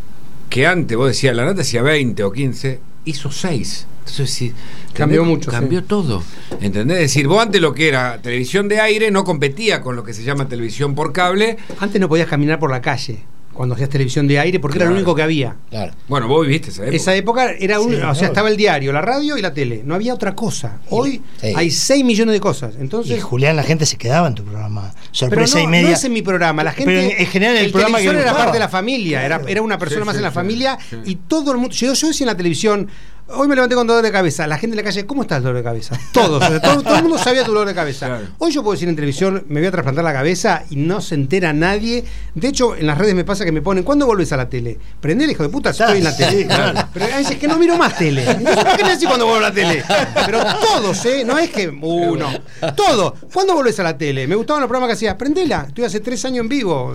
[0.49, 3.87] que antes vos decías, la nata hacía 20 o 15, hizo 6.
[4.01, 4.53] Entonces, sí,
[4.93, 5.39] Cambió ¿entendés?
[5.47, 5.87] mucho, Cambió sí.
[5.89, 6.23] todo.
[6.61, 6.97] ¿Entendés?
[6.97, 10.13] Es decir, vos antes lo que era televisión de aire no competía con lo que
[10.15, 11.57] se llama televisión por cable.
[11.81, 13.25] Antes no podías caminar por la calle
[13.55, 15.57] cuando hacías televisión de aire porque era lo único que había.
[15.71, 15.93] Claro.
[16.09, 16.97] Bueno, vos viviste esa época.
[16.97, 19.83] Esa época era un, Sí, o sea, estaba el diario, la radio y la tele.
[19.85, 20.79] No había otra cosa.
[20.91, 21.53] Hoy Sí.
[21.57, 22.75] hay 6 millones de cosas.
[22.79, 24.93] Y Entonces, Julián, la gente se quedaba en tu programa.
[24.93, 25.89] pero Sorpresa no, y media.
[25.89, 26.65] no es en mi programa.
[26.65, 29.25] La gente, Pero en- en general el programa que era parte de la familia.
[29.25, 30.97] Era, era una persona Sí, más sí, en la sí, familia sí.
[31.05, 31.75] y todo el mundo.
[31.75, 32.89] Yo, yo decía en la televisión,
[33.27, 34.47] Hoy me levanté con dolor de cabeza.
[34.47, 35.99] La gente en la calle, ¿cómo está el dolor de cabeza?
[36.13, 36.43] Todos.
[36.45, 38.07] o sea, todo, todo el mundo sabía tu dolor de cabeza.
[38.07, 38.27] Claro.
[38.39, 41.15] Hoy yo puedo decir en televisión, me voy a trasplantar la cabeza y no se
[41.15, 42.05] entera nadie.
[42.35, 44.79] De hecho, en las redes me pasa que me ponen, ¿cuándo volvés a la tele?
[45.01, 46.47] Prendé, hijo de puta, estoy en la tele.
[46.47, 46.89] Claro.
[46.93, 48.31] Pero a veces que no miro más tele.
[48.31, 49.83] Entonces, ¿Por qué me decís cuando vuelvo a la tele?
[50.27, 51.25] Pero todos, ¿eh?
[51.25, 52.31] No es que uno.
[52.77, 53.15] Todo.
[53.33, 54.27] ¿Cuándo volvés a la tele?
[54.27, 55.15] Me gustaban los programas que hacías.
[55.15, 55.65] Prendela.
[55.69, 56.95] Estoy hace tres años en vivo.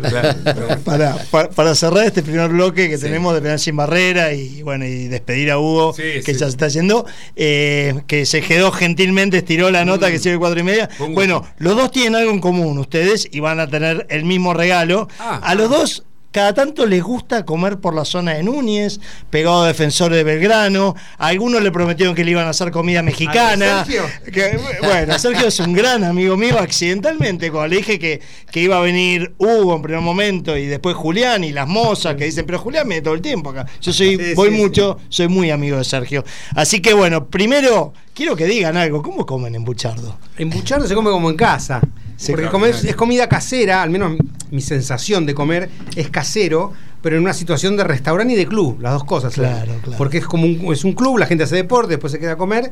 [0.85, 4.85] Para, para, para cerrar este primer bloque que tenemos de Penal Sin Barrera y bueno
[4.85, 6.39] y despedir a Hugo, Sí, que sí.
[6.39, 7.05] ya se está yendo,
[7.35, 10.89] eh, que se quedó gentilmente, estiró la nota que sigue cuatro y media.
[11.13, 15.07] Bueno, los dos tienen algo en común, ustedes, y van a tener el mismo regalo.
[15.19, 15.39] Ah.
[15.43, 16.03] a los dos.
[16.31, 18.99] Cada tanto les gusta comer por la zona de Núñez,
[19.31, 20.95] pegado a defensores de Belgrano.
[21.17, 23.81] A algunos le prometieron que le iban a hacer comida mexicana.
[23.81, 24.03] ¿A Sergio?
[24.31, 28.21] Que, bueno, Sergio es un gran amigo mío, accidentalmente, cuando le dije que,
[28.51, 32.25] que iba a venir Hugo en primer momento y después Julián y las mozas que
[32.25, 33.65] dicen, pero Julián viene todo el tiempo acá.
[33.81, 36.23] Yo soy, Sí, voy sí, mucho, soy muy amigo de Sergio.
[36.55, 39.01] Así que bueno, primero quiero que digan algo.
[39.01, 40.17] ¿Cómo comen en Buchardo?
[40.37, 41.79] En Buchardo se come como en casa.
[42.27, 44.17] Porque comer es comida casera, al menos
[44.51, 48.81] mi sensación de comer es casero, pero en una situación de restaurante y de club,
[48.81, 49.33] las dos cosas.
[49.33, 49.97] Claro, claro.
[49.97, 52.37] Porque es como un, es un club, la gente hace deporte, después se queda a
[52.37, 52.69] comer.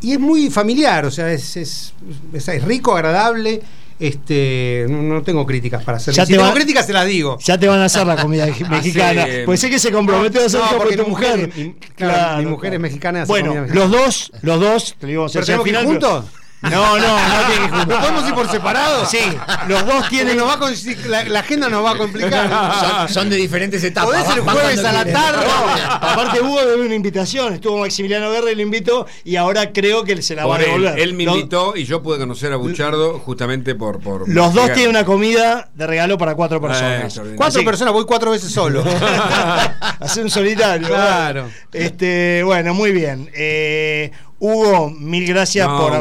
[0.00, 1.94] Y es muy familiar, o sea, es, es-
[2.32, 3.62] es rico, agradable.
[4.00, 6.14] Este, no, no tengo críticas para hacer.
[6.14, 7.36] Ya Si te tengo va- críticas, se las digo.
[7.40, 9.24] Ya te van a hacer la comida mexicana.
[9.24, 11.50] Hace- Pues sé que se comprometió a hacer No, porque tu mujer.
[11.56, 13.74] mi- claro, mi mujer es mexicana, Bueno, mexicana.
[13.74, 16.24] los dos, los dos, te digo, ¿Pero tenemos que ir juntos?
[16.60, 17.76] No, no, no tiene que.
[17.86, 19.06] ¿No podemos ir por separado?
[19.06, 19.20] Sí,
[19.68, 20.36] los dos tienen.
[20.36, 20.74] nos va a con-
[21.06, 22.48] la, la agenda nos va a complicar.
[22.80, 24.10] Son, son de diferentes etapas.
[24.24, 25.12] Podés el jueves a la quieren.
[25.22, 25.46] tarde.
[25.88, 30.20] Aparte Hugo debe una invitación, estuvo Maximiliano Guerra y lo invitó y ahora creo que
[30.20, 30.98] se la va a él, devolver.
[30.98, 34.00] él me invitó y yo pude conocer a Buchardo justamente por.
[34.00, 34.74] por Los dos llegar.
[34.76, 37.04] tienen una comida de regalo para cuatro personas.
[37.04, 37.36] extraordinario.
[37.38, 38.82] Cuatro Así- personas, voy cuatro veces solo.
[40.00, 40.88] Hacer un solitario.
[40.88, 41.48] Claro.
[41.72, 43.30] Este, bueno, muy bien.
[43.34, 44.10] Eh,
[44.40, 45.92] Hugo, mil gracias No, por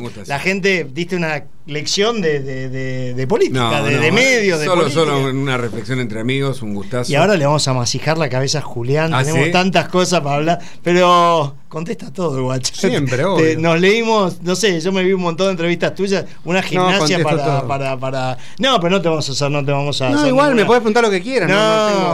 [0.00, 0.28] gustazo.
[0.28, 4.58] La gente diste una lección de, de- de- de política, No, de, no, de medios,
[4.60, 5.04] de solo, política.
[5.04, 7.12] solo una reflexión entre amigos, un gustazo.
[7.12, 9.12] Y ahora le vamos a masijar la cabeza a Julián.
[9.12, 9.52] ¿Ah, Tenemos sí?
[9.52, 10.58] tantas cosas para hablar.
[10.82, 12.74] Pero contesta todo, guacho.
[12.74, 13.58] Siempre, Te- obvio.
[13.58, 16.26] nos leímos, no sé, yo me vi un montón de entrevistas tuyas.
[16.44, 18.36] Una gimnasia para, para, para.
[18.58, 20.66] No, pero no te vamos a hacer, no te vamos a No, hacer igual me
[20.66, 21.48] puedes preguntar lo que quieras.
[21.48, 21.56] No,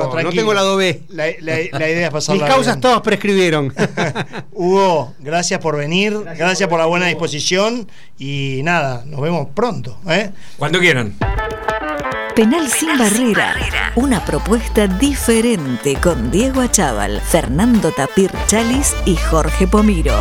[0.05, 1.03] no, tengo, no tengo lado B.
[1.09, 3.75] La, la- la idea es pasar Mis causas todas prescribieron.
[4.53, 9.99] Hugo, gracias por venir, gracias, por la buena disposición y nada, nos vemos pronto.
[10.09, 10.31] ¿eh?
[10.57, 11.15] Cuando quieran.
[12.39, 13.53] Penal sin barrera.
[13.97, 20.15] Una propuesta diferente con Diego Achával, Fernando Tapir Chalis y Jorge Pomiro.